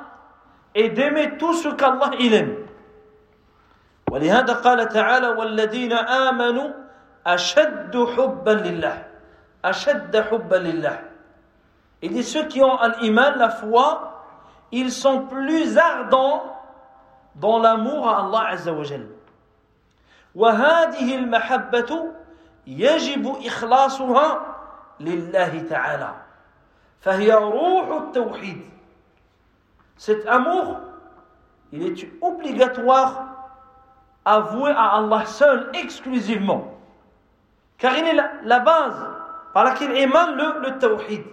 d'aimer 0.75 1.37
tout 1.37 1.53
ce 1.53 1.69
qu'Allah 1.69 2.11
il 2.19 2.33
aime. 2.33 2.55
ولهذا 4.09 4.53
قال 4.53 4.89
تعالى 4.89 5.27
والذين 5.27 5.93
آمنوا 5.93 6.69
أشد 7.27 7.93
حبا 8.17 8.51
لله 8.51 9.05
أشد 9.65 10.17
حبا 10.17 10.55
لله 10.55 10.99
Il 12.01 12.13
dit 12.13 12.23
ceux 12.23 12.45
qui 12.47 12.63
ont 12.63 12.79
l'iman, 13.01 13.35
la 13.35 13.49
foi, 13.49 14.23
ils 14.71 14.91
sont 14.91 15.27
plus 15.27 15.77
ardents 15.77 16.43
dans 17.35 17.59
l'amour 17.59 18.07
à 18.07 18.25
Allah 18.25 18.47
Azza 18.51 18.71
wa 18.71 18.83
Jalla. 18.83 19.05
وهذه 20.35 21.15
المحبة 21.15 22.11
يجب 22.67 23.37
إخلاصها 23.45 24.55
لله 24.99 25.63
تعالى 25.69 26.13
فهي 27.01 27.33
روح 27.33 28.01
التوحيد 28.01 28.61
Cet 29.98 30.26
amour, 30.26 30.80
il 31.72 31.86
est 31.86 32.08
obligatoire 32.20 33.26
à 34.24 34.40
vouer 34.40 34.70
à 34.70 34.96
Allah 34.96 35.26
seul 35.26 35.70
exclusivement. 35.74 36.74
Car 37.78 37.96
il 37.96 38.06
est 38.06 38.14
la, 38.14 38.30
la 38.42 38.60
base 38.60 39.06
par 39.52 39.64
laquelle 39.64 39.96
émane 39.96 40.36
le, 40.36 40.60
le 40.70 40.78
tawhid. 40.78 41.24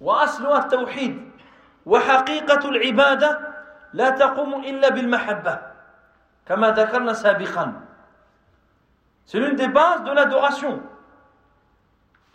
وأصلها 0.00 0.58
التوحيد 0.58 1.30
وحقيقة 1.86 2.68
العبادة 2.68 3.30
لا 3.92 4.10
تقوم 4.10 4.64
إلا 4.64 4.88
بالمحبة 4.88 5.58
كما 6.46 6.70
ذكرنا 6.70 7.12
سابقا 7.12 7.72
C'est 9.24 9.40
l'une 9.40 9.56
des 9.56 9.68
bases 9.68 10.04
de 10.04 10.12
l'adoration. 10.12 10.80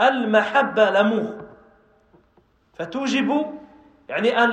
المحبة 0.02 0.90
l'amour 0.90 1.46
فتوجب 2.74 3.30
يعني 4.10 4.44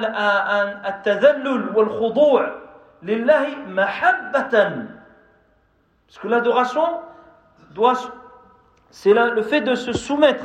التذلل 0.89 1.77
والخضوع 1.77 2.55
لله 3.03 3.57
محبة 3.67 4.87
parce 6.07 6.19
que 6.19 6.29
l'adoration 6.29 7.01
doit 7.75 7.95
c'est 8.91 9.13
le 9.13 9.43
fait 9.43 9.61
de 9.61 9.75
se 9.75 9.93
soumettre 9.93 10.45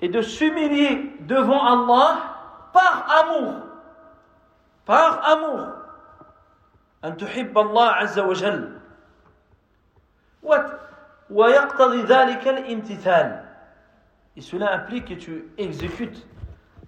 et 0.00 0.08
de 0.08 0.20
s'humilier 0.20 1.16
devant 1.20 1.64
Allah 1.64 2.18
par 2.72 3.06
amour 3.22 3.54
par 4.86 5.28
amour 5.28 5.78
أن 7.04 7.16
تحب 7.16 7.58
الله 7.58 7.88
عز 7.88 8.18
وجل 8.18 8.78
ويقتضي 11.30 12.02
ذلك 12.02 12.48
الامتثال 12.48 13.44
et 14.36 14.40
cela 14.40 14.72
implique 14.72 15.06
que 15.06 15.14
tu 15.14 15.44
exécutes 15.58 16.26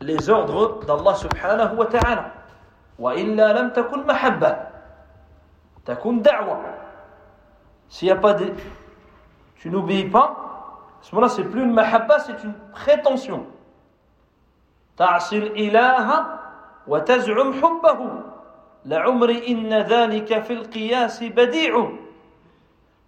les 0.05 0.29
ordres 0.29 0.85
d'Allah 0.85 1.15
subhanahu 1.15 1.75
wa 1.77 1.85
ta'ala 1.85 2.25
وإلا 2.99 3.59
لم 3.59 3.69
تكن 3.69 4.07
محبة 4.07 4.57
تكون 5.85 6.21
دعوة 6.21 6.57
s'il 7.89 8.07
n'y 8.07 8.11
a 8.11 8.15
pas 8.15 8.33
de 8.33 8.53
tu 9.57 9.69
n'obéis 9.69 10.05
pas 10.05 10.23
à 10.23 11.03
ce 11.03 11.13
moment-là 11.13 11.29
c'est 11.33 11.43
plus 11.43 11.63
une 11.63 11.73
mahabba 11.73 12.19
c'est 12.19 12.41
une 12.43 12.53
prétention 12.71 13.45
تعصي 14.97 15.37
الإله 15.37 16.25
وتزعم 16.87 17.53
حبه 17.53 17.99
لعمري 18.85 19.47
إن 19.47 19.73
ذلك 19.73 20.39
في 20.43 20.53
القياس 20.53 21.23
بديع 21.23 21.89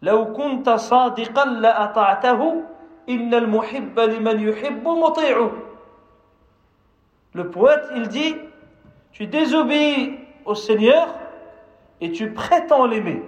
لو 0.02 0.34
كنت 0.34 0.70
صادقا 0.70 1.46
لأطعته 1.46 2.64
إن 3.10 3.34
المحب 3.34 4.00
لمن 4.00 4.40
يحب 4.50 4.88
مطيع 4.88 5.50
Le 7.34 7.50
poète, 7.50 7.86
il 7.96 8.08
dit, 8.08 8.36
tu 9.12 9.28
désobéis 9.28 10.20
au 10.46 10.56
Seigneur 10.56 11.08
et 12.02 12.12
tu 12.12 12.32
prétends 12.32 12.86
l'aimer. 12.86 13.24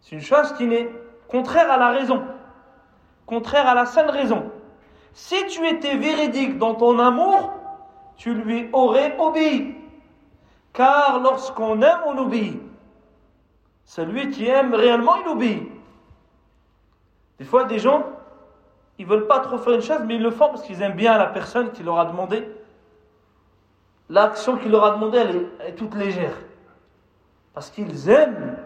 C'est 0.00 0.16
une 0.16 0.22
chose 0.22 0.52
qui 0.54 0.66
n'est 0.66 0.88
contraire 1.28 1.70
à 1.70 1.76
la 1.76 1.90
raison, 1.90 2.22
contraire 3.26 3.66
à 3.66 3.74
la 3.74 3.86
saine 3.86 4.10
raison. 4.10 4.50
Si 5.12 5.46
tu 5.46 5.66
étais 5.66 5.96
véridique 5.96 6.58
dans 6.58 6.74
ton 6.74 6.98
amour, 6.98 7.52
tu 8.16 8.34
lui 8.34 8.68
aurais 8.72 9.16
obéi. 9.18 9.76
Car 10.72 11.20
lorsqu'on 11.20 11.80
aime, 11.82 12.00
on 12.06 12.18
obéit. 12.18 12.60
Celui 13.84 14.30
qui 14.30 14.46
aime 14.46 14.74
réellement, 14.74 15.16
il 15.16 15.28
obéit. 15.28 15.68
Des 17.38 17.44
fois, 17.44 17.64
des 17.64 17.78
gens, 17.78 18.04
ils 18.99 19.05
veulent 19.05 19.27
pas 19.27 19.39
trop 19.39 19.57
faire 19.57 19.73
une 19.73 19.81
chose, 19.81 20.01
mais 20.05 20.15
ils 20.15 20.21
le 20.21 20.29
font 20.29 20.49
parce 20.49 20.61
qu'ils 20.63 20.81
aiment 20.81 20.95
bien 20.95 21.17
la 21.17 21.27
personne 21.27 21.71
qui 21.71 21.83
leur 21.83 21.99
a 21.99 22.05
demandé. 22.05 22.47
L'action 24.09 24.57
qu'il 24.57 24.71
leur 24.71 24.83
a 24.83 24.91
demandé, 24.91 25.17
elle 25.17 25.67
est, 25.67 25.73
toute 25.75 25.95
légère. 25.95 26.33
Parce 27.53 27.69
qu'ils 27.69 28.09
aiment. 28.09 28.57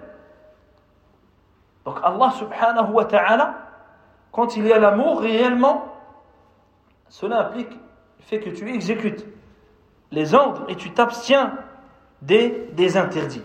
Donc 1.85 1.99
Allah 2.01 2.31
subhanahu 2.31 2.91
wa 2.93 3.05
ta'ala, 3.05 3.55
quand 4.31 4.57
il 4.57 4.65
y 4.65 4.73
a 4.73 4.79
l'amour 4.79 5.21
réellement, 5.21 5.85
cela 7.09 7.47
implique 7.47 7.69
le 7.71 8.23
fait 8.23 8.39
que 8.39 8.49
tu 8.49 8.73
exécutes 8.73 9.25
les 10.11 10.33
ordres 10.33 10.63
et 10.67 10.75
tu 10.75 10.91
t'abstiens 10.91 11.53
des, 12.21 12.69
des 12.73 12.97
interdits. 12.97 13.43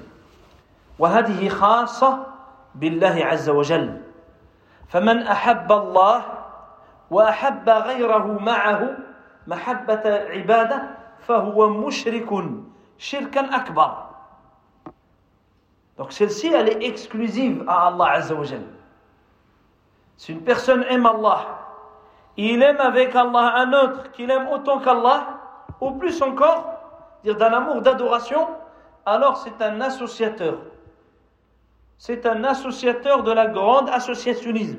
وهذه 0.99 1.49
خاصة 1.49 2.26
بالله 2.74 3.24
عز 3.24 3.49
وجل 3.49 4.01
فمن 4.89 5.22
أحب 5.22 5.72
الله 5.72 6.22
وأحب 7.12 7.68
غيره 7.68 8.39
معه 8.41 8.97
محبة 9.47 10.03
عبادة 10.05 10.82
فهو 11.20 11.68
مشرك 11.68 12.28
شركا 12.99 13.57
أكبر 13.57 14.09
Donc 15.99 16.12
celle-ci, 16.12 16.47
elle 16.47 16.68
est 16.68 16.86
exclusive 16.86 17.64
à 17.66 17.89
Allah 17.89 18.12
Azza 18.12 18.32
wa 18.32 18.45
Jal. 18.45 18.62
Si 20.16 20.32
une 20.32 20.43
personne 20.43 20.84
aime 20.84 21.07
Allah, 21.07 21.59
il 22.36 22.62
aime 22.62 22.80
avec 22.80 23.16
Allah 23.16 23.55
un 23.57 23.72
autre 23.72 24.12
qu'il 24.12 24.30
aime 24.30 24.47
autant 24.47 24.78
qu'Allah, 24.78 25.41
ou 25.80 25.91
plus 25.91 26.22
encore, 26.22 26.72
dire 27.24 27.36
d'un 27.36 27.53
amour 27.53 27.82
d'adoration, 27.82 28.47
alors 29.05 29.39
c'est 29.39 29.61
un 29.61 29.80
associateur. 29.80 30.59
C'est 31.99 32.26
un 32.26 32.45
associateur 32.45 33.24
de 33.24 33.32
la 33.32 33.49
grande 33.49 33.89
associationnisme. 33.89 34.78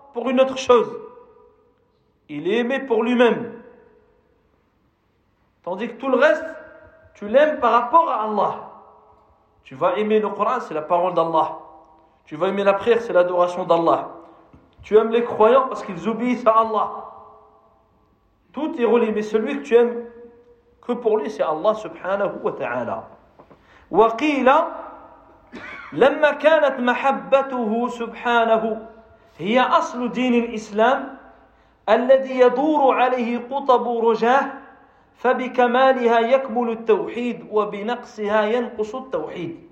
pour 0.12 0.28
une 0.28 0.40
autre 0.40 0.58
chose 0.58 0.90
il 2.28 2.48
est 2.48 2.58
aimé 2.58 2.80
pour 2.80 3.02
lui-même 3.02 3.52
tandis 5.62 5.88
que 5.88 5.94
tout 5.94 6.08
le 6.08 6.16
reste 6.16 6.44
tu 7.14 7.28
l'aimes 7.28 7.60
par 7.60 7.72
rapport 7.72 8.08
à 8.10 8.24
Allah 8.24 8.66
tu 9.66 9.74
vas 9.74 9.96
aimer 9.96 10.20
le 10.20 10.28
Coran, 10.28 10.60
c'est 10.60 10.74
la 10.74 10.82
parole 10.82 11.12
d'Allah. 11.12 11.58
Tu 12.24 12.36
vas 12.36 12.46
aimer 12.46 12.62
la 12.62 12.74
prière, 12.74 13.02
c'est 13.02 13.12
l'adoration 13.12 13.64
d'Allah. 13.64 14.10
Tu 14.84 14.96
aimes 14.96 15.10
les 15.10 15.24
croyants 15.24 15.66
parce 15.66 15.82
qu'ils 15.82 16.08
obéissent 16.08 16.46
à 16.46 16.52
Allah. 16.60 16.90
Tout 18.52 18.80
est 18.80 18.84
relié, 18.84 19.10
mais 19.10 19.22
celui 19.22 19.58
que 19.58 19.62
tu 19.64 19.74
aimes 19.74 20.04
que 20.80 20.92
pour 20.92 21.18
lui, 21.18 21.28
c'est 21.28 21.42
Allah 21.42 21.74
subhanahu 21.74 22.38
wa 22.44 22.52
ta'ala. 22.52 23.04
وقيل 23.90 24.50
لما 25.92 26.30
كانت 26.30 26.80
محبته 26.80 27.88
سبحانه 27.88 28.88
هي 29.38 29.60
أصل 29.60 30.12
دين 30.12 30.34
الإسلام 30.34 31.18
الذي 31.88 32.40
يدور 32.40 32.94
عليه 33.00 33.38
قطب 33.50 33.88
رجاه 33.88 34.52
فبكمالها 35.16 36.18
يكمل 36.20 36.70
التوحيد 36.70 37.48
وبنقصها 37.50 38.42
ينقص 38.42 38.94
التوحيد 38.94 39.66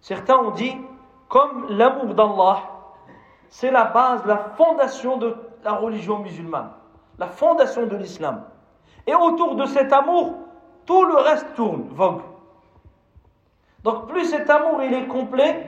Certains 0.00 0.38
ont 0.38 0.52
dit, 0.52 0.74
comme 1.28 1.66
l'amour 1.68 2.14
d'Allah, 2.14 2.62
c'est 3.50 3.70
la 3.70 3.84
base, 3.84 4.24
la 4.24 4.38
fondation 4.56 5.18
de 5.18 5.36
la 5.62 5.72
religion 5.72 6.20
musulmane, 6.20 6.70
la 7.18 7.26
fondation 7.26 7.86
de 7.86 7.96
l'islam. 7.96 8.44
Et 9.06 9.14
autour 9.14 9.56
de 9.56 9.66
cet 9.66 9.92
amour, 9.92 10.36
tout 10.86 11.04
le 11.04 11.16
reste 11.16 11.54
tourne, 11.54 11.88
vogue. 11.90 12.22
Donc 13.84 14.08
plus 14.08 14.24
cet 14.24 14.48
amour 14.48 14.82
il 14.82 14.94
est 14.94 15.06
complet, 15.06 15.66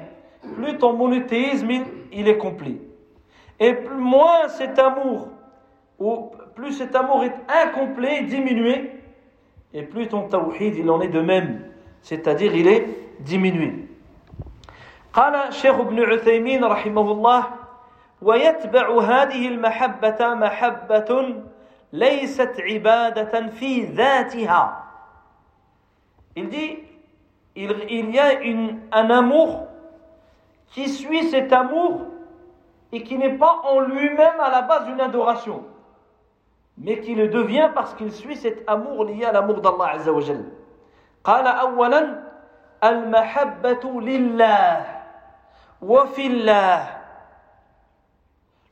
plus 0.54 0.78
ton 0.78 0.92
monothéisme 0.94 1.70
il, 1.70 1.84
il 2.12 2.28
est 2.28 2.38
complet. 2.38 2.76
Et 3.60 3.74
moins 3.96 4.48
cet 4.48 4.78
amour 4.78 5.28
ou 5.98 6.30
plus 6.54 6.72
cet 6.72 6.94
amour 6.94 7.24
est 7.24 7.34
incomplet, 7.48 8.22
diminué, 8.22 8.92
et 9.72 9.82
plus 9.82 10.08
ton 10.08 10.28
tawhid 10.28 10.76
il 10.76 10.90
en 10.90 11.00
est 11.00 11.08
de 11.08 11.20
même, 11.20 11.64
c'est-à-dire 12.02 12.54
il 12.54 12.66
est 12.68 12.86
diminué. 13.20 13.88
قال 15.12 15.52
شيخ 15.52 15.80
ابن 15.80 16.00
عثيمين 16.00 16.64
رحمه 16.64 17.12
الله 17.12 17.44
ويتبع 18.22 19.00
هذه 19.00 19.48
المحبة 19.48 20.34
محبة 20.34 21.34
ليست 21.92 22.54
عبادة 22.60 23.48
في 23.48 23.84
ذاتها 23.84 24.78
Il 26.34 26.48
dit, 26.48 26.78
il, 27.54 27.74
il 27.90 28.10
y 28.10 28.18
a 28.18 28.40
une, 28.40 28.80
un 28.90 29.10
amour 29.10 29.68
qui 30.68 30.88
suit 30.88 31.28
cet 31.30 31.52
amour 31.52 32.00
et 32.92 33.02
qui 33.02 33.16
n'est 33.18 33.36
pas 33.36 33.62
en 33.64 33.80
lui-même 33.80 34.40
à 34.40 34.50
la 34.50 34.62
base 34.62 34.88
une 34.88 35.00
adoration. 35.00 35.64
mais 36.78 37.00
qui 37.00 37.14
le 37.14 37.28
devient 37.28 37.70
parce 37.74 37.94
qu'il 37.94 38.10
suit 38.12 38.36
cet 38.36 38.64
amour 38.66 39.04
lié 39.04 39.24
à 39.24 39.32
l'amour 39.32 39.60
d'Allah 39.60 39.92
Azza 39.92 40.12
wa 40.12 40.20
Jal. 40.20 40.44
قال 41.24 41.46
أولا 41.46 42.22
المحبة 42.84 44.00
لله 44.00 44.86
وفي 45.82 46.26
الله 46.26 46.98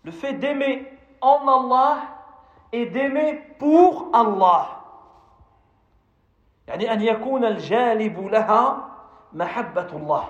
Le 0.02 0.10
fait 0.10 0.32
d'aimer 0.32 0.90
en 1.20 1.46
Allah 1.46 1.98
et 2.72 2.86
d'aimer 2.86 3.34
pour 3.58 4.08
Allah. 4.14 4.80
يعني 6.68 6.92
أن 6.92 7.00
يكون 7.00 7.44
الجالب 7.44 8.26
لها 8.26 8.86
mahabbatullah. 9.34 10.24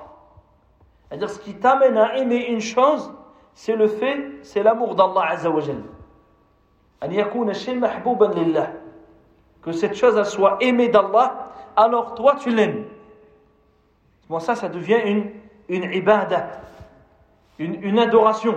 C'est-à-dire 1.07 1.29
ce 1.29 1.39
qui 1.39 1.53
t'amène 1.55 1.97
à 1.97 2.17
aimer 2.17 2.45
une 2.47 2.61
chose, 2.61 3.13
c'est 3.53 3.75
le 3.75 3.87
fait, 3.87 4.39
c'est 4.41 4.63
l'amour 4.63 4.95
d'Allah 4.95 5.29
Azzawajal. 5.29 5.81
que 9.61 9.71
cette 9.71 9.95
chose 9.95 10.15
elle 10.17 10.25
soit 10.25 10.57
aimée 10.61 10.89
d'Allah 10.89 11.49
alors 11.75 12.13
toi 12.15 12.35
tu 12.39 12.49
l'aimes 12.49 12.85
bon 14.29 14.39
ça 14.39 14.55
ça 14.55 14.69
devient 14.69 14.99
une 15.05 15.31
une 15.67 15.91
ibadah 15.91 16.47
une, 17.59 17.81
une 17.83 17.99
adoration 17.99 18.55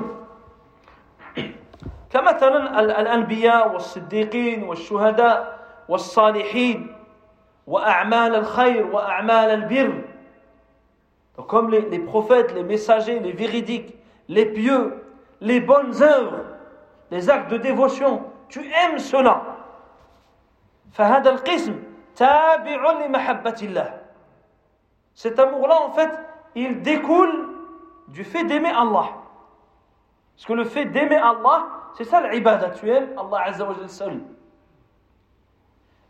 كمثلا 2.10 2.80
الأنبياء 2.80 3.72
والصديقين 3.72 4.62
والشهداء 4.62 5.58
والصالحين 5.88 6.96
وأعمال 7.66 8.34
الخير 8.34 8.86
وأعمال 8.86 9.50
البر 9.50 10.07
comme 11.47 11.69
les, 11.69 11.81
les 11.81 11.99
prophètes, 11.99 12.53
les 12.53 12.63
messagers, 12.63 13.19
les 13.19 13.31
véridiques, 13.31 13.95
les 14.27 14.45
pieux, 14.45 15.03
les 15.41 15.59
bonnes 15.59 16.01
œuvres, 16.01 16.43
les 17.11 17.29
actes 17.29 17.51
de 17.51 17.57
dévotion, 17.57 18.23
tu 18.49 18.61
aimes 18.61 18.99
cela. 18.99 19.53
فهذا 20.93 21.29
القسم 21.29 21.75
تابع 22.15 22.91
لمحبة 22.91 23.55
الله. 23.61 23.99
Cet 25.15 25.39
amour-là, 25.39 25.81
en 25.81 25.91
fait, 25.91 26.11
il 26.55 26.81
découle 26.81 27.49
du 28.09 28.23
fait 28.23 28.43
d'aimer 28.43 28.69
Allah. 28.69 29.09
Parce 30.35 30.45
que 30.45 30.53
le 30.53 30.65
fait 30.65 30.85
d'aimer 30.85 31.15
Allah, 31.15 31.67
c'est 31.97 32.03
ça 32.03 32.21
l'ibadah. 32.21 32.69
Tu 32.71 32.89
aimes 32.89 33.09
Allah 33.17 33.43
Azza 33.45 33.65
wa 33.65 33.87
seul. 33.87 34.21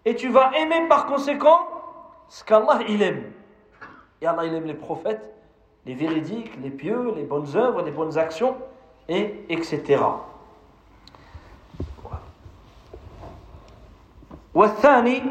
Et 0.05 0.15
tu 0.15 0.29
vas 0.29 0.51
aimer 0.57 0.87
par 0.87 1.05
conséquent 1.05 1.59
ce 2.27 2.43
qu'Allah 2.43 2.79
il 2.87 3.01
aime. 3.01 3.31
Et 4.21 4.27
Allah 4.27 4.45
il 4.45 4.53
aime 4.53 4.65
les 4.65 4.73
prophètes, 4.73 5.33
les 5.85 5.95
véridiques, 5.95 6.51
les 6.61 6.69
pieux, 6.69 7.13
les 7.15 7.23
bonnes 7.23 7.55
œuvres, 7.55 7.81
les 7.81 7.91
bonnes 7.91 8.17
actions, 8.17 8.55
et 9.09 9.45
etc. 9.49 10.01
والثاني 14.53 15.21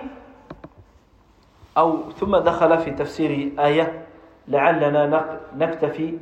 أو 1.78 2.11
ثم 2.11 2.37
دخل 2.37 2.78
في 2.78 2.91
تفسير 2.91 3.53
آية 3.59 4.07
لعلنا 4.49 5.41
نكتفي 5.57 6.18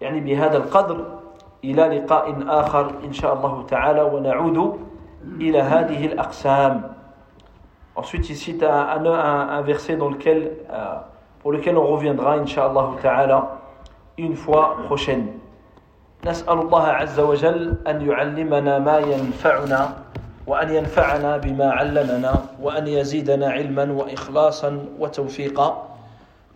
يعني 0.00 0.20
بهذا 0.20 0.56
القدر 0.56 1.18
إلى 1.64 1.98
لقاء 1.98 2.44
آخر 2.48 2.94
إن 3.04 3.12
شاء 3.12 3.34
الله 3.34 3.66
تعالى 3.66 4.02
ونعود 4.02 4.80
إلى 5.40 5.60
هذه 5.60 6.06
الأقسام 6.06 6.92
Ensuite, 7.94 8.30
ici, 8.30 8.56
tu 8.56 8.64
as 8.64 8.94
un, 8.94 9.04
un, 9.04 9.48
un, 9.50 9.60
verset 9.60 9.96
dans 9.96 10.08
lequel, 10.08 10.52
euh, 10.70 10.94
pour 11.47 11.53
lequel 11.53 11.77
on 11.77 11.87
reviendra, 11.87 12.33
Inch'Allah 12.33 12.97
ta'ala, 13.01 13.61
une 14.17 14.35
fois 14.35 14.75
prochaine. 14.87 15.39
نسأل 16.25 16.59
الله 16.59 16.83
عز 16.83 17.19
وجل 17.19 17.73
أن 17.87 18.01
يعلمنا 18.09 18.79
ما 18.79 18.97
ينفعنا 18.97 19.89
وأن 20.47 20.69
ينفعنا 20.69 21.37
بما 21.37 21.71
علمنا 21.71 22.35
وأن 22.61 22.87
يزيدنا 22.87 23.49
علما 23.49 23.91
وإخلاصا 23.91 24.85
وتوفيقا. 24.99 25.87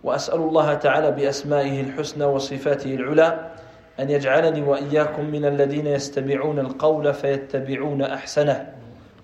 وأسأل 0.04 0.40
الله 0.40 0.74
تعالى 0.74 1.10
بأسمائه 1.10 1.80
الحسنى 1.80 2.24
وصفاته 2.24 2.94
العلى 2.94 3.50
أن 4.00 4.10
يجعلني 4.10 4.62
وإياكم 4.62 5.24
من 5.24 5.44
الذين 5.44 5.86
يستمعون 5.86 6.58
القول 6.58 7.14
فيتبعون 7.14 8.02
أحسنه. 8.02 8.72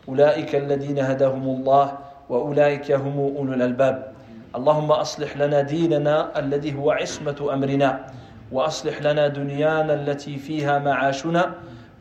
أولئك 0.08 0.54
الذين 0.56 0.98
هداهم 0.98 1.42
الله 1.42 1.98
وأولئك 2.28 2.92
هم 2.92 3.36
أولو 3.36 3.52
الألباب. 3.52 4.17
اللهم 4.58 4.92
أصلح 4.92 5.36
لنا 5.36 5.60
ديننا 5.60 6.38
الذي 6.38 6.74
هو 6.74 6.90
عصمة 6.90 7.48
أمرنا 7.52 8.06
وأصلح 8.52 9.02
لنا 9.02 9.28
دنيانا 9.28 9.94
التي 9.94 10.36
فيها 10.36 10.78
معاشنا 10.78 11.54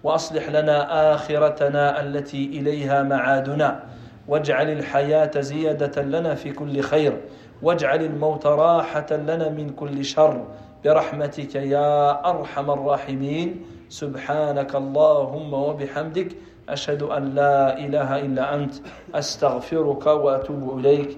وأصلح 0.04 0.50
لنا 0.50 1.14
آخرتنا 1.14 2.02
التي 2.02 2.46
إليها 2.46 3.04
معادنا. 3.04 3.84
واجعل 4.28 4.70
الحياة 4.70 5.32
زيادة 5.40 6.02
لنا 6.02 6.36
في 6.36 6.52
كل 6.52 6.82
خير 6.82 7.22
واجعل 7.62 8.02
الموت 8.04 8.46
راحة 8.46 9.12
لنا 9.12 9.50
من 9.50 9.70
كل 9.70 10.06
شر. 10.06 10.46
برحمتك 10.86 11.56
يا 11.56 12.30
أرحم 12.30 12.72
الراحمين. 12.72 13.66
سبحانك 13.90 14.76
اللهم 14.76 15.54
وبحمدك 15.54 16.30
أشهد 16.70 17.04
أن 17.04 17.24
لا 17.36 17.78
إله 17.78 18.20
إلا 18.20 18.56
أنت 18.56 18.74
أستغفرك 19.16 20.06
وأتوب 20.06 20.80
إليك. 20.80 21.18